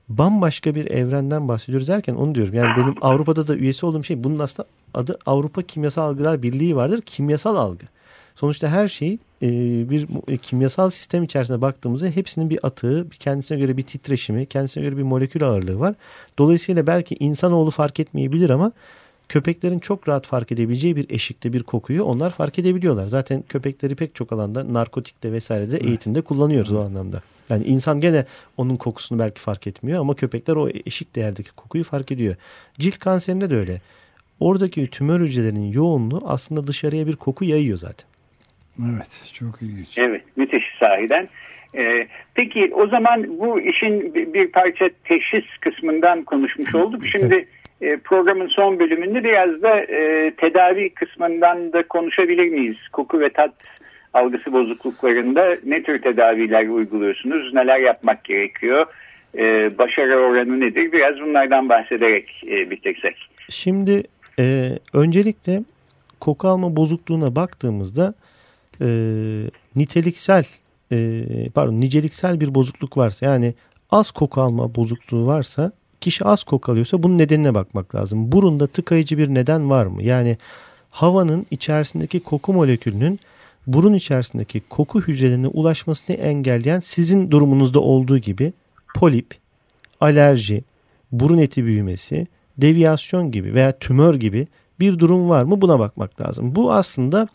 bambaşka 0.08 0.74
bir 0.74 0.90
evrenden 0.90 1.48
bahsediyoruz 1.48 1.88
derken 1.88 2.14
onu 2.14 2.34
diyorum. 2.34 2.54
Yani 2.54 2.68
benim 2.76 2.94
Avrupa'da 3.00 3.46
da 3.46 3.56
üyesi 3.56 3.86
olduğum 3.86 4.04
şey 4.04 4.24
bunun 4.24 4.38
aslında 4.38 4.68
adı 4.94 5.18
Avrupa 5.26 5.62
Kimyasal 5.62 6.02
Algılar 6.02 6.42
Birliği 6.42 6.76
vardır. 6.76 7.00
Kimyasal 7.00 7.56
algı. 7.56 7.86
Sonuçta 8.34 8.68
her 8.68 8.88
şey 8.88 9.18
e, 9.42 9.50
bir 9.90 10.06
e, 10.28 10.36
kimyasal 10.36 10.90
sistem 10.90 11.22
içerisinde 11.22 11.60
baktığımızda 11.60 12.06
hepsinin 12.06 12.50
bir 12.50 12.58
atığı, 12.62 13.06
kendisine 13.18 13.58
göre 13.58 13.76
bir 13.76 13.82
titreşimi, 13.82 14.46
kendisine 14.46 14.84
göre 14.84 14.96
bir 14.96 15.02
molekül 15.02 15.44
ağırlığı 15.44 15.80
var. 15.80 15.94
Dolayısıyla 16.38 16.86
belki 16.86 17.16
insanoğlu 17.20 17.70
fark 17.70 18.00
etmeyebilir 18.00 18.50
ama 18.50 18.72
köpeklerin 19.28 19.78
çok 19.78 20.08
rahat 20.08 20.26
fark 20.26 20.52
edebileceği 20.52 20.96
bir 20.96 21.06
eşikte 21.10 21.52
bir 21.52 21.62
kokuyu 21.62 22.02
onlar 22.04 22.30
fark 22.30 22.58
edebiliyorlar. 22.58 23.06
Zaten 23.06 23.42
köpekleri 23.42 23.94
pek 23.94 24.14
çok 24.14 24.32
alanda 24.32 24.74
narkotikte 24.74 25.32
vesairede 25.32 25.76
eğitimde 25.76 26.20
kullanıyoruz 26.20 26.72
o 26.72 26.80
anlamda. 26.80 27.22
Yani 27.50 27.64
insan 27.64 28.00
gene 28.00 28.24
onun 28.56 28.76
kokusunu 28.76 29.18
belki 29.18 29.40
fark 29.40 29.66
etmiyor 29.66 30.00
ama 30.00 30.14
köpekler 30.14 30.56
o 30.56 30.68
eşik 30.86 31.16
değerdeki 31.16 31.52
kokuyu 31.52 31.84
fark 31.84 32.12
ediyor. 32.12 32.36
Cilt 32.78 32.98
kanserinde 32.98 33.50
de 33.50 33.56
öyle. 33.56 33.80
Oradaki 34.40 34.86
tümör 34.86 35.20
hücrelerinin 35.20 35.72
yoğunluğu 35.72 36.22
aslında 36.26 36.66
dışarıya 36.66 37.06
bir 37.06 37.16
koku 37.16 37.44
yayıyor 37.44 37.78
zaten. 37.78 38.08
Evet 38.84 39.30
çok 39.34 39.62
ilginç. 39.62 39.98
Evet 39.98 40.22
müthiş 40.36 40.64
sahiden. 40.80 41.28
Ee, 41.74 42.08
peki 42.34 42.70
o 42.74 42.86
zaman 42.86 43.38
bu 43.38 43.60
işin 43.60 44.14
bir 44.14 44.52
parça 44.52 44.90
teşhis 45.04 45.44
kısmından 45.60 46.24
konuşmuş 46.24 46.74
olduk. 46.74 47.06
Şimdi 47.12 47.48
e, 47.80 47.96
programın 47.96 48.48
son 48.48 48.78
bölümünde 48.78 49.24
biraz 49.24 49.62
da 49.62 49.80
e, 49.80 50.30
tedavi 50.36 50.90
kısmından 50.90 51.72
da 51.72 51.88
konuşabilir 51.88 52.48
miyiz? 52.48 52.76
Koku 52.92 53.20
ve 53.20 53.28
tat 53.28 53.54
algısı 54.14 54.52
bozukluklarında 54.52 55.56
ne 55.64 55.82
tür 55.82 56.02
tedaviler 56.02 56.68
uyguluyorsunuz? 56.68 57.54
Neler 57.54 57.80
yapmak 57.80 58.24
gerekiyor? 58.24 58.86
Ee, 59.38 59.78
başarı 59.78 60.16
oranı 60.16 60.60
nedir? 60.60 60.92
Biraz 60.92 61.20
bunlardan 61.20 61.68
bahsederek 61.68 62.44
e, 62.46 62.70
bitirsek. 62.70 63.16
Şimdi 63.48 64.02
e, 64.38 64.70
öncelikle 64.94 65.62
koku 66.20 66.48
alma 66.48 66.76
bozukluğuna 66.76 67.36
baktığımızda 67.36 68.14
e, 68.80 68.86
niteliksel 69.76 70.44
e, 70.92 70.96
pardon 71.54 71.80
niceliksel 71.80 72.40
bir 72.40 72.54
bozukluk 72.54 72.96
varsa 72.96 73.26
yani 73.26 73.54
az 73.90 74.10
koku 74.10 74.40
alma 74.40 74.74
bozukluğu 74.74 75.26
varsa 75.26 75.72
kişi 76.00 76.24
az 76.24 76.42
koku 76.42 76.72
alıyorsa 76.72 77.02
bunun 77.02 77.18
nedenine 77.18 77.54
bakmak 77.54 77.94
lazım. 77.94 78.32
Burunda 78.32 78.66
tıkayıcı 78.66 79.18
bir 79.18 79.28
neden 79.28 79.70
var 79.70 79.86
mı? 79.86 80.02
Yani 80.02 80.36
havanın 80.90 81.46
içerisindeki 81.50 82.20
koku 82.20 82.52
molekülünün 82.52 83.20
burun 83.66 83.94
içerisindeki 83.94 84.60
koku 84.60 85.00
hücrelerine 85.00 85.46
ulaşmasını 85.46 86.16
engelleyen 86.16 86.80
sizin 86.80 87.30
durumunuzda 87.30 87.80
olduğu 87.80 88.18
gibi 88.18 88.52
polip, 88.94 89.34
alerji, 90.00 90.64
burun 91.12 91.38
eti 91.38 91.64
büyümesi, 91.64 92.26
deviyasyon 92.58 93.30
gibi 93.30 93.54
veya 93.54 93.72
tümör 93.72 94.14
gibi 94.14 94.46
bir 94.80 94.98
durum 94.98 95.28
var 95.28 95.44
mı 95.44 95.60
buna 95.60 95.78
bakmak 95.78 96.22
lazım. 96.22 96.54
Bu 96.54 96.72
aslında 96.72 97.28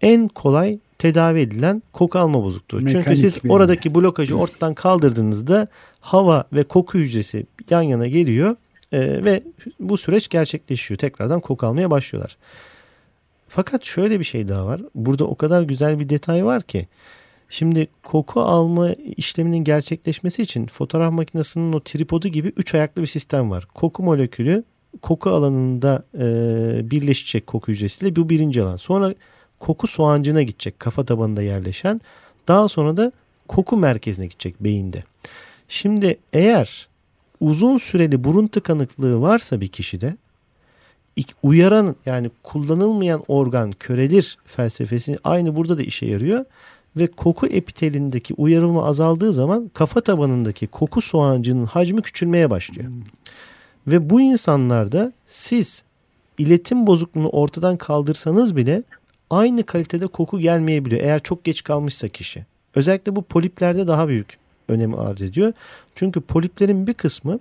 en 0.00 0.28
kolay 0.28 0.78
tedavi 0.98 1.40
edilen 1.40 1.82
koku 1.92 2.18
alma 2.18 2.42
bozukluğu. 2.42 2.80
Mekanik 2.80 3.04
Çünkü 3.04 3.16
siz 3.16 3.38
oradaki 3.48 3.94
blokajı 3.94 4.36
ortadan 4.38 4.74
kaldırdığınızda 4.74 5.68
hava 6.06 6.44
ve 6.52 6.64
koku 6.64 6.98
hücresi 6.98 7.46
yan 7.70 7.82
yana 7.82 8.06
geliyor 8.06 8.56
e, 8.92 9.24
ve 9.24 9.42
bu 9.80 9.98
süreç 9.98 10.28
gerçekleşiyor. 10.28 10.98
Tekrardan 10.98 11.40
koku 11.40 11.66
almaya 11.66 11.90
başlıyorlar. 11.90 12.36
Fakat 13.48 13.84
şöyle 13.84 14.20
bir 14.20 14.24
şey 14.24 14.48
daha 14.48 14.66
var. 14.66 14.80
Burada 14.94 15.24
o 15.24 15.34
kadar 15.34 15.62
güzel 15.62 15.98
bir 15.98 16.08
detay 16.08 16.44
var 16.44 16.62
ki. 16.62 16.88
Şimdi 17.48 17.88
koku 18.02 18.40
alma 18.40 18.92
işleminin 18.92 19.64
gerçekleşmesi 19.64 20.42
için 20.42 20.66
fotoğraf 20.66 21.12
makinesinin 21.12 21.72
o 21.72 21.80
tripodu 21.80 22.28
gibi 22.28 22.52
üç 22.56 22.74
ayaklı 22.74 23.02
bir 23.02 23.06
sistem 23.06 23.50
var. 23.50 23.66
Koku 23.74 24.02
molekülü 24.02 24.64
koku 25.02 25.30
alanında 25.30 26.02
e, 26.14 26.90
birleşecek 26.90 27.46
koku 27.46 27.72
hücresiyle 27.72 28.16
bu 28.16 28.28
birinci 28.28 28.62
alan. 28.62 28.76
Sonra 28.76 29.14
koku 29.60 29.86
soğancına 29.86 30.42
gidecek 30.42 30.80
kafa 30.80 31.04
tabanında 31.04 31.42
yerleşen. 31.42 32.00
Daha 32.48 32.68
sonra 32.68 32.96
da 32.96 33.12
koku 33.48 33.76
merkezine 33.76 34.26
gidecek 34.26 34.64
beyinde. 34.64 35.02
Şimdi 35.68 36.18
eğer 36.32 36.88
uzun 37.40 37.78
süreli 37.78 38.24
burun 38.24 38.46
tıkanıklığı 38.46 39.20
varsa 39.20 39.60
bir 39.60 39.68
kişide 39.68 40.16
uyaran 41.42 41.96
yani 42.06 42.30
kullanılmayan 42.42 43.22
organ 43.28 43.72
körelir 43.72 44.38
felsefesi 44.44 45.16
aynı 45.24 45.56
burada 45.56 45.78
da 45.78 45.82
işe 45.82 46.06
yarıyor 46.06 46.44
ve 46.96 47.06
koku 47.06 47.46
epitelindeki 47.46 48.34
uyarılma 48.34 48.84
azaldığı 48.84 49.32
zaman 49.32 49.70
kafa 49.74 50.00
tabanındaki 50.00 50.66
koku 50.66 51.00
soğancının 51.00 51.64
hacmi 51.64 52.02
küçülmeye 52.02 52.50
başlıyor. 52.50 52.88
Hmm. 52.88 53.02
Ve 53.86 54.10
bu 54.10 54.20
insanlarda 54.20 55.12
siz 55.26 55.82
iletim 56.38 56.86
bozukluğunu 56.86 57.28
ortadan 57.28 57.76
kaldırsanız 57.76 58.56
bile 58.56 58.82
aynı 59.30 59.64
kalitede 59.64 60.06
koku 60.06 60.38
gelmeyebiliyor 60.38 61.02
eğer 61.02 61.22
çok 61.22 61.44
geç 61.44 61.64
kalmışsa 61.64 62.08
kişi. 62.08 62.46
Özellikle 62.74 63.16
bu 63.16 63.22
poliplerde 63.22 63.86
daha 63.86 64.08
büyük 64.08 64.38
önemi 64.68 64.96
arz 64.96 65.22
ediyor. 65.22 65.52
Çünkü 65.94 66.20
poliplerin 66.20 66.86
bir 66.86 66.94
kısmı 66.94 67.38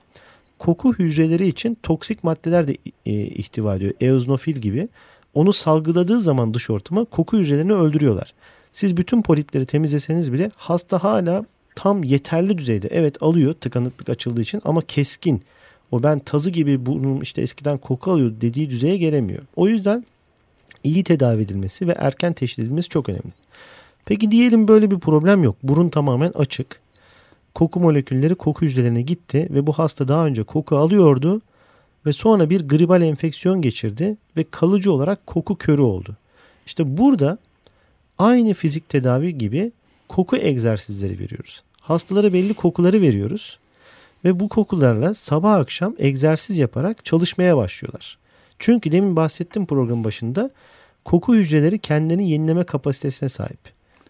koku 0.59 0.93
hücreleri 0.93 1.47
için 1.47 1.77
toksik 1.83 2.23
maddeler 2.23 2.67
de 2.67 2.77
e, 3.05 3.11
ihtiva 3.11 3.75
ediyor. 3.75 3.93
Eozinofil 4.01 4.55
gibi. 4.55 4.87
Onu 5.33 5.53
salgıladığı 5.53 6.21
zaman 6.21 6.53
dış 6.53 6.69
ortama 6.69 7.05
koku 7.05 7.37
hücrelerini 7.37 7.73
öldürüyorlar. 7.73 8.33
Siz 8.73 8.97
bütün 8.97 9.21
polipleri 9.21 9.65
temizleseniz 9.65 10.33
bile 10.33 10.51
hasta 10.55 11.03
hala 11.03 11.45
tam 11.75 12.03
yeterli 12.03 12.57
düzeyde 12.57 12.87
evet 12.91 13.23
alıyor 13.23 13.53
tıkanıklık 13.53 14.09
açıldığı 14.09 14.41
için 14.41 14.61
ama 14.65 14.81
keskin. 14.81 15.41
O 15.91 16.03
ben 16.03 16.19
tazı 16.19 16.51
gibi 16.51 16.85
burnum 16.85 17.21
işte 17.21 17.41
eskiden 17.41 17.77
koku 17.77 18.11
alıyor 18.11 18.31
dediği 18.41 18.69
düzeye 18.69 18.97
gelemiyor. 18.97 19.41
O 19.55 19.67
yüzden 19.67 20.05
iyi 20.83 21.03
tedavi 21.03 21.41
edilmesi 21.41 21.87
ve 21.87 21.91
erken 21.91 22.33
teşhis 22.33 22.59
edilmesi 22.59 22.89
çok 22.89 23.09
önemli. 23.09 23.33
Peki 24.05 24.31
diyelim 24.31 24.67
böyle 24.67 24.91
bir 24.91 24.99
problem 24.99 25.43
yok. 25.43 25.55
Burun 25.63 25.89
tamamen 25.89 26.31
açık. 26.35 26.84
Koku 27.55 27.79
molekülleri 27.79 28.35
koku 28.35 28.65
hücrelerine 28.65 29.01
gitti 29.01 29.47
ve 29.51 29.67
bu 29.67 29.73
hasta 29.73 30.07
daha 30.07 30.25
önce 30.25 30.43
koku 30.43 30.77
alıyordu 30.77 31.41
ve 32.05 32.13
sonra 32.13 32.49
bir 32.49 32.67
gribal 32.67 33.01
enfeksiyon 33.01 33.61
geçirdi 33.61 34.17
ve 34.37 34.45
kalıcı 34.51 34.91
olarak 34.91 35.27
koku 35.27 35.55
körü 35.55 35.81
oldu. 35.81 36.17
İşte 36.65 36.97
burada 36.97 37.37
aynı 38.17 38.53
fizik 38.53 38.89
tedavi 38.89 39.37
gibi 39.37 39.71
koku 40.07 40.37
egzersizleri 40.37 41.19
veriyoruz. 41.19 41.63
Hastalara 41.81 42.33
belli 42.33 42.53
kokuları 42.53 43.01
veriyoruz 43.01 43.59
ve 44.25 44.39
bu 44.39 44.49
kokularla 44.49 45.13
sabah 45.13 45.53
akşam 45.53 45.95
egzersiz 45.97 46.57
yaparak 46.57 47.05
çalışmaya 47.05 47.57
başlıyorlar. 47.57 48.17
Çünkü 48.59 48.91
demin 48.91 49.15
bahsettim 49.15 49.65
program 49.65 50.03
başında 50.03 50.49
koku 51.05 51.35
hücreleri 51.35 51.79
kendini 51.79 52.29
yenileme 52.29 52.63
kapasitesine 52.63 53.29
sahip. 53.29 53.59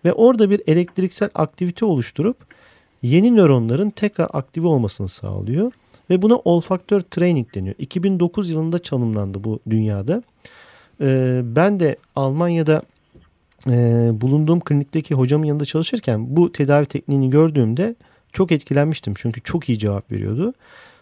Ve 0.05 0.13
orada 0.13 0.49
bir 0.49 0.61
elektriksel 0.67 1.29
aktivite 1.35 1.85
oluşturup 1.85 2.54
yeni 3.05 3.35
nöronların 3.35 3.89
tekrar 3.89 4.27
aktive 4.33 4.67
olmasını 4.67 5.07
sağlıyor. 5.07 5.71
Ve 6.09 6.21
buna 6.21 6.35
olfaktör 6.35 7.01
training 7.01 7.55
deniyor. 7.55 7.75
2009 7.79 8.49
yılında 8.49 8.79
tanımlandı 8.79 9.43
bu 9.43 9.59
dünyada. 9.69 10.23
Ee, 11.01 11.41
ben 11.43 11.79
de 11.79 11.95
Almanya'da 12.15 12.81
e, 13.67 14.09
bulunduğum 14.21 14.59
klinikteki 14.59 15.15
hocamın 15.15 15.45
yanında 15.45 15.65
çalışırken 15.65 16.35
bu 16.35 16.51
tedavi 16.51 16.85
tekniğini 16.85 17.29
gördüğümde 17.29 17.95
çok 18.33 18.51
etkilenmiştim. 18.51 19.13
Çünkü 19.17 19.41
çok 19.41 19.69
iyi 19.69 19.79
cevap 19.79 20.11
veriyordu. 20.11 20.53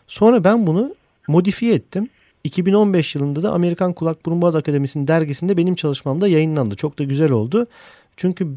Sonra 0.08 0.44
ben 0.44 0.68
bunu 0.68 0.96
modifiye 1.28 1.76
ettim. 1.76 2.10
2015 2.44 3.16
yılında 3.16 3.44
da 3.44 3.52
Amerikan 3.52 3.94
Kulak 3.94 4.26
Burun 4.26 4.42
Boğaz 4.42 4.56
Akademisi'nin 4.56 5.08
dergisinde 5.08 5.58
benim 5.58 5.76
çalışmamda 5.76 6.28
yayınlandı. 6.28 6.76
Çok 6.76 7.00
da 7.00 7.04
güzel 7.04 7.32
oldu. 7.32 7.68
Çünkü 8.18 8.48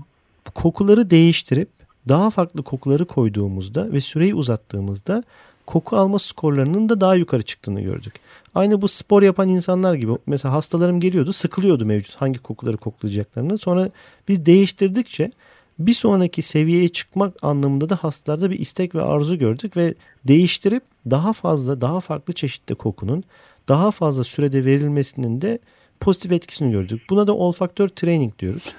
kokuları 0.55 1.11
değiştirip 1.11 1.76
daha 2.09 2.31
farklı 2.31 2.63
kokuları 2.63 3.05
koyduğumuzda 3.05 3.93
ve 3.93 4.01
süreyi 4.01 4.35
uzattığımızda 4.35 5.25
koku 5.67 5.97
alma 5.97 6.19
skorlarının 6.19 6.89
da 6.89 7.01
daha 7.01 7.15
yukarı 7.15 7.43
çıktığını 7.43 7.81
gördük. 7.81 8.15
Aynı 8.55 8.83
bu 8.83 8.89
spor 8.89 9.23
yapan 9.23 9.49
insanlar 9.49 9.95
gibi. 9.95 10.13
Mesela 10.27 10.55
hastalarım 10.55 11.01
geliyordu 11.01 11.33
sıkılıyordu 11.33 11.87
mevcut 11.87 12.17
hangi 12.17 12.39
kokuları 12.39 12.77
koklayacaklarını. 12.77 13.59
Sonra 13.59 13.91
biz 14.29 14.47
değiştirdikçe 14.47 15.31
bir 15.79 15.95
sonraki 15.95 16.43
seviyeye 16.43 16.89
çıkmak 16.89 17.35
anlamında 17.43 17.89
da 17.89 17.97
hastalarda 17.97 18.51
bir 18.51 18.59
istek 18.59 18.95
ve 18.95 19.03
arzu 19.03 19.39
gördük 19.39 19.77
ve 19.77 19.95
değiştirip 20.25 20.83
daha 21.11 21.33
fazla 21.33 21.81
daha 21.81 22.01
farklı 22.01 22.35
çeşitli 22.35 22.75
kokunun 22.75 23.25
daha 23.69 23.91
fazla 23.91 24.25
sürede 24.25 24.65
verilmesinin 24.65 25.41
de 25.41 25.59
pozitif 26.01 26.33
etkisini 26.33 26.71
gördük. 26.73 27.03
Buna 27.11 27.27
da 27.27 27.35
olfaktör 27.35 27.89
training 27.89 28.39
diyoruz. 28.39 28.75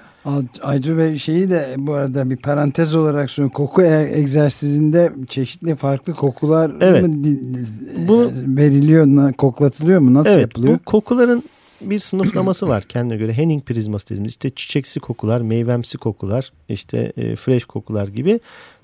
Aytu 0.62 0.98
Bey 0.98 1.18
şeyi 1.18 1.50
de 1.50 1.76
bu 1.78 1.94
arada 1.94 2.30
bir 2.30 2.38
parantez 2.38 2.96
olarak 2.96 3.30
söylüyorum. 3.30 3.54
Koku 3.54 3.82
e- 3.82 4.20
egzersizinde 4.20 5.14
çeşitli 5.28 5.76
farklı 5.76 6.14
kokular 6.14 6.72
evet. 6.82 7.08
mı 7.08 7.14
bu, 8.08 8.32
veriliyor, 8.34 9.34
koklatılıyor 9.34 10.00
mu? 10.00 10.14
Nasıl 10.14 10.30
evet, 10.30 10.42
yapılıyor? 10.42 10.74
Bu 10.74 10.84
kokuların 10.86 11.44
bir 11.82 12.00
sınıflaması 12.00 12.68
var 12.68 12.84
kendine 12.84 13.18
göre. 13.18 13.34
Henning 13.34 13.66
prizması 13.66 14.06
dediğimiz 14.06 14.32
işte 14.32 14.50
çiçeksi 14.50 15.00
kokular, 15.00 15.42
meyvemsi 15.42 15.98
kokular, 15.98 16.52
işte 16.70 17.14
e, 17.18 17.36
fresh 17.36 17.66
kokular 17.66 18.08
gibi. 18.08 18.40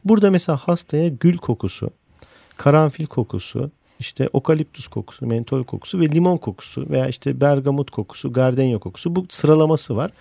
Burada 0.06 0.32
mesela 0.32 0.58
hastaya 0.58 1.08
gül 1.08 1.38
kokusu, 1.38 1.90
karanfil 2.58 3.06
kokusu, 3.06 3.72
işte 4.00 4.30
okaliptus 4.34 4.88
kokusu, 4.88 5.26
mentol 5.26 5.64
kokusu 5.64 6.00
ve 6.00 6.12
limon 6.12 6.38
kokusu 6.38 6.90
veya 6.90 7.08
işte 7.08 7.42
bergamot 7.42 7.92
kokusu, 7.92 8.34
gardenya 8.34 8.80
kokusu 8.80 9.16
bu 9.16 9.26
sıralaması 9.30 9.96
var. 9.96 10.12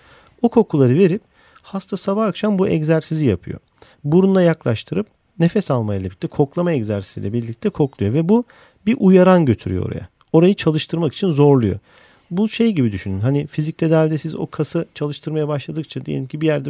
O 0.43 0.49
kokuları 0.49 0.95
verip 0.95 1.21
hasta 1.61 1.97
sabah 1.97 2.25
akşam 2.25 2.59
bu 2.59 2.67
egzersizi 2.67 3.25
yapıyor. 3.25 3.59
Burunla 4.03 4.41
yaklaştırıp 4.41 5.07
nefes 5.39 5.71
almayla 5.71 6.05
birlikte 6.05 6.27
koklama 6.27 6.71
egzersiziyle 6.71 7.33
birlikte 7.33 7.69
kokluyor 7.69 8.13
ve 8.13 8.29
bu 8.29 8.43
bir 8.85 8.97
uyaran 8.99 9.45
götürüyor 9.45 9.85
oraya. 9.85 10.07
Orayı 10.33 10.53
çalıştırmak 10.53 11.13
için 11.13 11.31
zorluyor. 11.31 11.79
Bu 12.31 12.49
şey 12.49 12.71
gibi 12.71 12.91
düşünün. 12.91 13.19
Hani 13.19 13.47
fizik 13.47 13.77
tedavide 13.77 14.17
siz 14.17 14.35
o 14.35 14.47
kası 14.47 14.85
çalıştırmaya 14.95 15.47
başladıkça 15.47 16.05
diyelim 16.05 16.27
ki 16.27 16.41
bir 16.41 16.47
yerde 16.47 16.69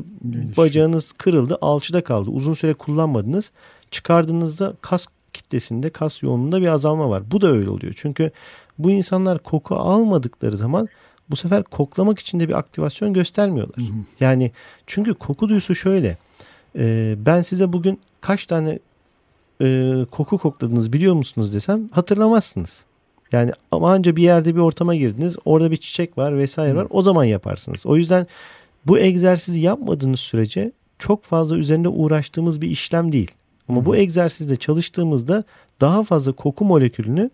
bacağınız 0.58 1.12
kırıldı, 1.12 1.58
alçıda 1.62 2.04
kaldı. 2.04 2.30
Uzun 2.30 2.54
süre 2.54 2.74
kullanmadınız. 2.74 3.52
Çıkardığınızda 3.92 4.74
kas 4.82 5.06
kitlesinde, 5.34 5.90
kas 5.90 6.24
yoğunluğunda 6.24 6.62
bir 6.62 6.68
azalma 6.68 7.10
var. 7.10 7.32
Bu 7.32 7.42
da 7.42 7.48
öyle 7.48 7.70
oluyor. 7.70 7.94
Çünkü 7.98 8.32
bu 8.80 8.92
insanlar 8.92 9.40
koku 9.40 9.76
almadıkları 9.76 10.58
zaman 10.58 10.90
bu 11.30 11.36
sefer 11.36 11.64
koklamak 11.64 12.20
için 12.20 12.40
de 12.40 12.50
bir 12.50 12.54
aktivasyon 12.54 13.14
göstermiyorlar. 13.14 13.78
Hı 13.78 13.82
hı. 13.82 13.98
Yani 14.20 14.52
çünkü 14.88 15.14
koku 15.14 15.50
duyusu 15.50 15.76
şöyle. 15.76 16.18
E, 16.78 17.16
ben 17.18 17.42
size 17.42 17.74
bugün 17.74 18.00
kaç 18.22 18.46
tane 18.46 18.80
e, 19.62 19.96
koku 20.12 20.38
kokladınız 20.38 20.94
biliyor 20.94 21.14
musunuz 21.14 21.54
desem 21.54 21.90
hatırlamazsınız. 21.92 22.86
Yani 23.32 23.52
ama 23.72 23.92
anca 23.92 24.16
bir 24.16 24.24
yerde 24.24 24.56
bir 24.56 24.60
ortama 24.60 24.96
girdiniz. 24.96 25.36
Orada 25.46 25.72
bir 25.72 25.78
çiçek 25.78 26.18
var 26.18 26.38
vesaire 26.38 26.76
var. 26.76 26.88
O 26.90 27.02
zaman 27.02 27.24
yaparsınız. 27.24 27.86
O 27.86 27.98
yüzden 27.98 28.28
bu 28.86 29.00
egzersizi 29.00 29.60
yapmadığınız 29.60 30.20
sürece 30.20 30.72
çok 31.00 31.24
fazla 31.24 31.58
üzerinde 31.58 31.90
uğraştığımız 31.90 32.62
bir 32.62 32.70
işlem 32.70 33.12
değil. 33.12 33.32
Ama 33.70 33.78
Hı-hı. 33.78 33.86
bu 33.86 33.96
egzersizde 33.96 34.56
çalıştığımızda 34.56 35.44
daha 35.82 36.04
fazla 36.04 36.32
koku 36.32 36.66
molekülünü 36.66 37.30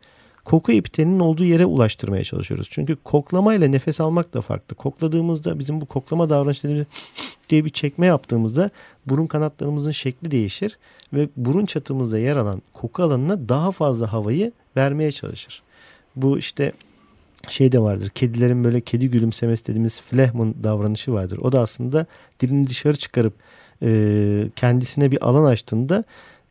koku 0.45 0.71
epitelinin 0.71 1.19
olduğu 1.19 1.43
yere 1.43 1.65
ulaştırmaya 1.65 2.23
çalışıyoruz. 2.23 2.67
Çünkü 2.71 2.95
koklama 3.04 3.54
ile 3.54 3.71
nefes 3.71 4.02
almak 4.02 4.34
da 4.34 4.41
farklı. 4.41 4.75
Kokladığımızda 4.75 5.60
bizim 5.60 5.82
bu 5.82 5.86
koklama 5.86 6.30
davranışları 6.30 6.86
diye 7.49 7.65
bir 7.65 7.69
çekme 7.69 8.06
yaptığımızda 8.06 8.69
burun 9.06 9.28
kanatlarımızın 9.28 9.91
şekli 9.91 10.32
değişir 10.32 10.78
ve 11.13 11.30
burun 11.38 11.65
çatımızda 11.65 12.19
yer 12.19 12.36
alan 12.36 12.62
koku 12.73 13.04
alanına 13.04 13.49
daha 13.49 13.71
fazla 13.71 14.13
havayı 14.13 14.52
vermeye 14.78 15.12
çalışır. 15.12 15.62
Bu 16.15 16.38
işte 16.38 16.73
şey 17.47 17.71
de 17.71 17.80
vardır. 17.80 18.10
Kedilerin 18.10 18.63
böyle 18.63 18.82
kedi 18.82 19.10
gülümsemesi 19.10 19.67
dediğimiz 19.67 20.02
flehmun 20.02 20.56
davranışı 20.63 21.13
vardır. 21.13 21.38
O 21.38 21.52
da 21.52 21.62
aslında 21.62 22.06
dilini 22.39 22.67
dışarı 22.67 22.95
çıkarıp 22.95 23.34
e, 23.84 24.49
kendisine 24.56 25.12
bir 25.12 25.28
alan 25.28 25.43
açtığında 25.43 26.04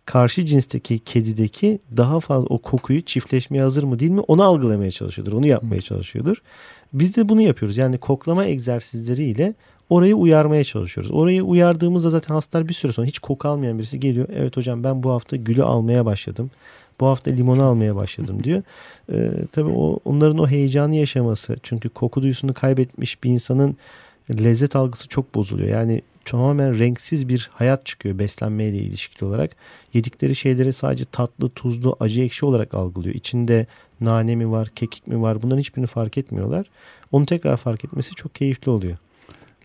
karşı 0.08 0.46
cinsteki 0.46 0.98
kedideki 0.98 1.78
daha 1.96 2.20
fazla 2.20 2.46
o 2.48 2.58
kokuyu 2.58 3.02
çiftleşmeye 3.02 3.62
hazır 3.62 3.82
mı 3.82 3.98
değil 3.98 4.10
mi 4.10 4.20
onu 4.20 4.42
algılamaya 4.42 4.90
çalışıyordur. 4.90 5.32
Onu 5.32 5.46
yapmaya 5.46 5.80
çalışıyordur. 5.80 6.36
Biz 6.92 7.16
de 7.16 7.28
bunu 7.28 7.40
yapıyoruz. 7.40 7.76
Yani 7.76 7.98
koklama 7.98 8.44
egzersizleriyle 8.44 9.54
orayı 9.90 10.16
uyarmaya 10.16 10.64
çalışıyoruz. 10.64 11.10
Orayı 11.10 11.42
uyardığımızda 11.42 12.10
zaten 12.10 12.34
hastalar 12.34 12.68
bir 12.68 12.74
süre 12.74 12.92
sonra 12.92 13.06
hiç 13.06 13.18
koku 13.18 13.48
almayan 13.48 13.78
birisi 13.78 14.00
geliyor. 14.00 14.28
Evet 14.32 14.56
hocam 14.56 14.84
ben 14.84 15.02
bu 15.02 15.10
hafta 15.10 15.36
gülü 15.36 15.62
almaya 15.62 16.06
başladım. 16.06 16.50
Bu 17.00 17.06
hafta 17.06 17.30
limonu 17.30 17.62
almaya 17.62 17.96
başladım 17.96 18.44
diyor. 18.44 18.62
Ee, 19.12 19.30
tabii 19.52 19.70
o, 19.70 19.98
onların 20.04 20.38
o 20.38 20.48
heyecanı 20.48 20.96
yaşaması. 20.96 21.56
Çünkü 21.62 21.88
koku 21.88 22.22
duyusunu 22.22 22.54
kaybetmiş 22.54 23.24
bir 23.24 23.30
insanın 23.30 23.76
lezzet 24.30 24.76
algısı 24.76 25.08
çok 25.08 25.34
bozuluyor. 25.34 25.68
Yani 25.68 26.02
tamamen 26.30 26.78
renksiz 26.78 27.28
bir 27.28 27.50
hayat 27.52 27.86
çıkıyor 27.86 28.18
beslenmeyle 28.18 28.76
ilişkili 28.76 29.28
olarak. 29.28 29.50
Yedikleri 29.94 30.34
şeyleri 30.34 30.72
sadece 30.72 31.04
tatlı, 31.12 31.50
tuzlu, 31.50 31.96
acı 32.00 32.22
ekşi 32.22 32.46
olarak 32.46 32.74
algılıyor. 32.74 33.14
İçinde 33.14 33.66
nane 34.00 34.36
mi 34.36 34.50
var, 34.50 34.68
kekik 34.76 35.06
mi 35.06 35.22
var 35.22 35.42
bunların 35.42 35.58
hiçbirini 35.58 35.86
fark 35.86 36.18
etmiyorlar. 36.18 36.66
Onu 37.12 37.26
tekrar 37.26 37.56
fark 37.56 37.84
etmesi 37.84 38.14
çok 38.14 38.34
keyifli 38.34 38.70
oluyor. 38.70 38.96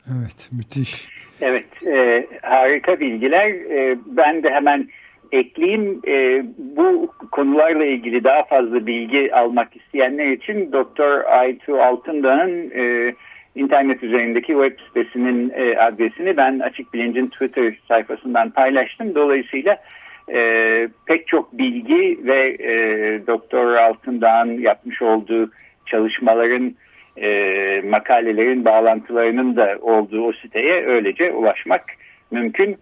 Evet 0.08 0.50
müthiş. 0.52 1.08
Evet 1.42 1.84
e, 1.88 2.28
harika 2.42 3.00
bilgiler. 3.00 3.50
E, 3.50 3.98
ben 4.06 4.44
de 4.44 4.50
hemen 4.50 4.90
ekleyeyim. 5.32 6.02
E, 6.08 6.46
bu 6.58 7.14
konularla 7.32 7.86
ilgili 7.86 8.24
daha 8.24 8.44
fazla 8.44 8.88
bilgi 8.88 9.36
almak 9.36 9.76
isteyenler 9.76 10.26
için 10.26 10.72
Doktor 10.72 11.22
Aytu 11.24 11.82
Altındağ'ın 11.82 12.72
e, 12.76 13.14
internet 13.56 14.04
üzerindeki 14.04 14.54
web 14.54 14.80
sitesinin 14.88 15.54
e, 15.56 15.78
adresini 15.78 16.38
ben 16.38 16.60
Açık 16.60 16.94
Bilinc'in 16.94 17.28
Twitter 17.28 17.74
sayfasından 17.88 18.50
paylaştım. 18.50 19.16
Dolayısıyla 19.16 19.78
e, 20.34 20.40
pek 21.06 21.28
çok 21.28 21.58
bilgi 21.58 22.20
ve 22.24 22.58
e, 22.60 22.74
Doktor 23.28 23.76
Altındağ'ın 23.76 24.60
yapmış 24.60 25.02
olduğu 25.02 25.52
çalışmaların 25.86 26.76
e, 27.18 27.30
makalelerin 27.90 28.66
bağlantılarının 28.66 29.56
da 29.56 29.78
olduğu 29.82 30.24
o 30.24 30.34
siteye 30.34 30.86
öylece 30.86 31.32
ulaşmak 31.32 31.84
mümkün. 32.32 32.78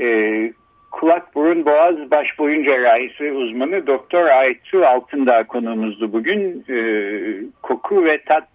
E, 0.00 0.52
kulak 0.90 1.34
burun 1.34 1.66
boğaz 1.66 2.10
baş 2.10 2.38
boyun 2.38 2.64
cerrahisi 2.64 3.32
uzmanı 3.32 3.86
Doktor 3.86 4.26
Aytu 4.26 4.86
Altındağ 4.86 5.44
konuğumuzdu 5.44 6.12
bugün. 6.12 6.64
E, 6.68 6.78
koku 7.62 8.04
ve 8.04 8.18
tat 8.18 8.48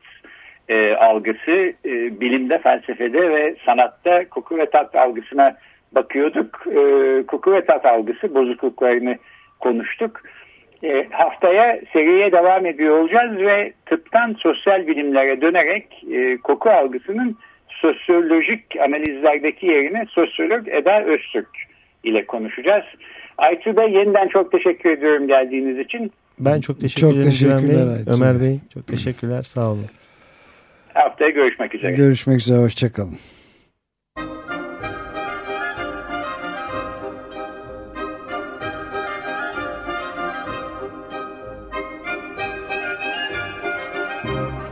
e, 0.71 0.95
algısı 0.95 1.73
e, 1.85 2.19
bilimde, 2.21 2.57
felsefede 2.59 3.29
ve 3.29 3.55
sanatta 3.65 4.29
koku 4.29 4.57
ve 4.57 4.69
tat 4.69 4.95
algısına 4.95 5.57
bakıyorduk. 5.91 6.67
E, 6.67 6.81
koku 7.27 7.53
ve 7.53 7.65
tat 7.65 7.85
algısı 7.85 8.35
bozukluklarını 8.35 9.15
konuştuk. 9.59 10.21
E, 10.83 11.07
haftaya 11.11 11.79
seriye 11.93 12.31
devam 12.31 12.65
ediyor 12.65 12.99
olacağız 12.99 13.37
ve 13.37 13.73
tıptan 13.85 14.35
sosyal 14.39 14.87
bilimlere 14.87 15.41
dönerek 15.41 16.03
e, 16.11 16.37
koku 16.37 16.69
algısının 16.69 17.37
sosyolojik 17.69 18.63
analizlerdeki 18.85 19.65
yerini 19.65 20.05
sosyolog 20.09 20.67
Eda 20.67 21.03
Öztürk 21.03 21.49
ile 22.03 22.25
konuşacağız. 22.25 22.85
Aytu 23.37 23.77
Bey 23.77 23.91
yeniden 23.91 24.27
çok 24.27 24.51
teşekkür 24.51 24.91
ediyorum 24.91 25.27
geldiğiniz 25.27 25.79
için. 25.79 26.11
Ben 26.39 26.61
çok 26.61 26.79
teşekkür 26.79 27.01
çok 27.01 27.15
ederim 27.15 27.31
Güven 27.39 27.69
Bey. 27.69 28.13
Ömer 28.15 28.41
Bey 28.41 28.59
çok 28.73 28.87
teşekkürler 28.87 29.41
sağ 29.41 29.71
olun. 29.71 29.85
Haftaya 30.93 31.29
görüşmek 31.29 31.75
üzere. 31.75 31.91
Görüşmek 31.91 32.39
üzere 32.39 32.57
hoşçakalın. 32.57 33.17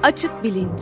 Açık 0.03 0.43
Bilinç 0.43 0.81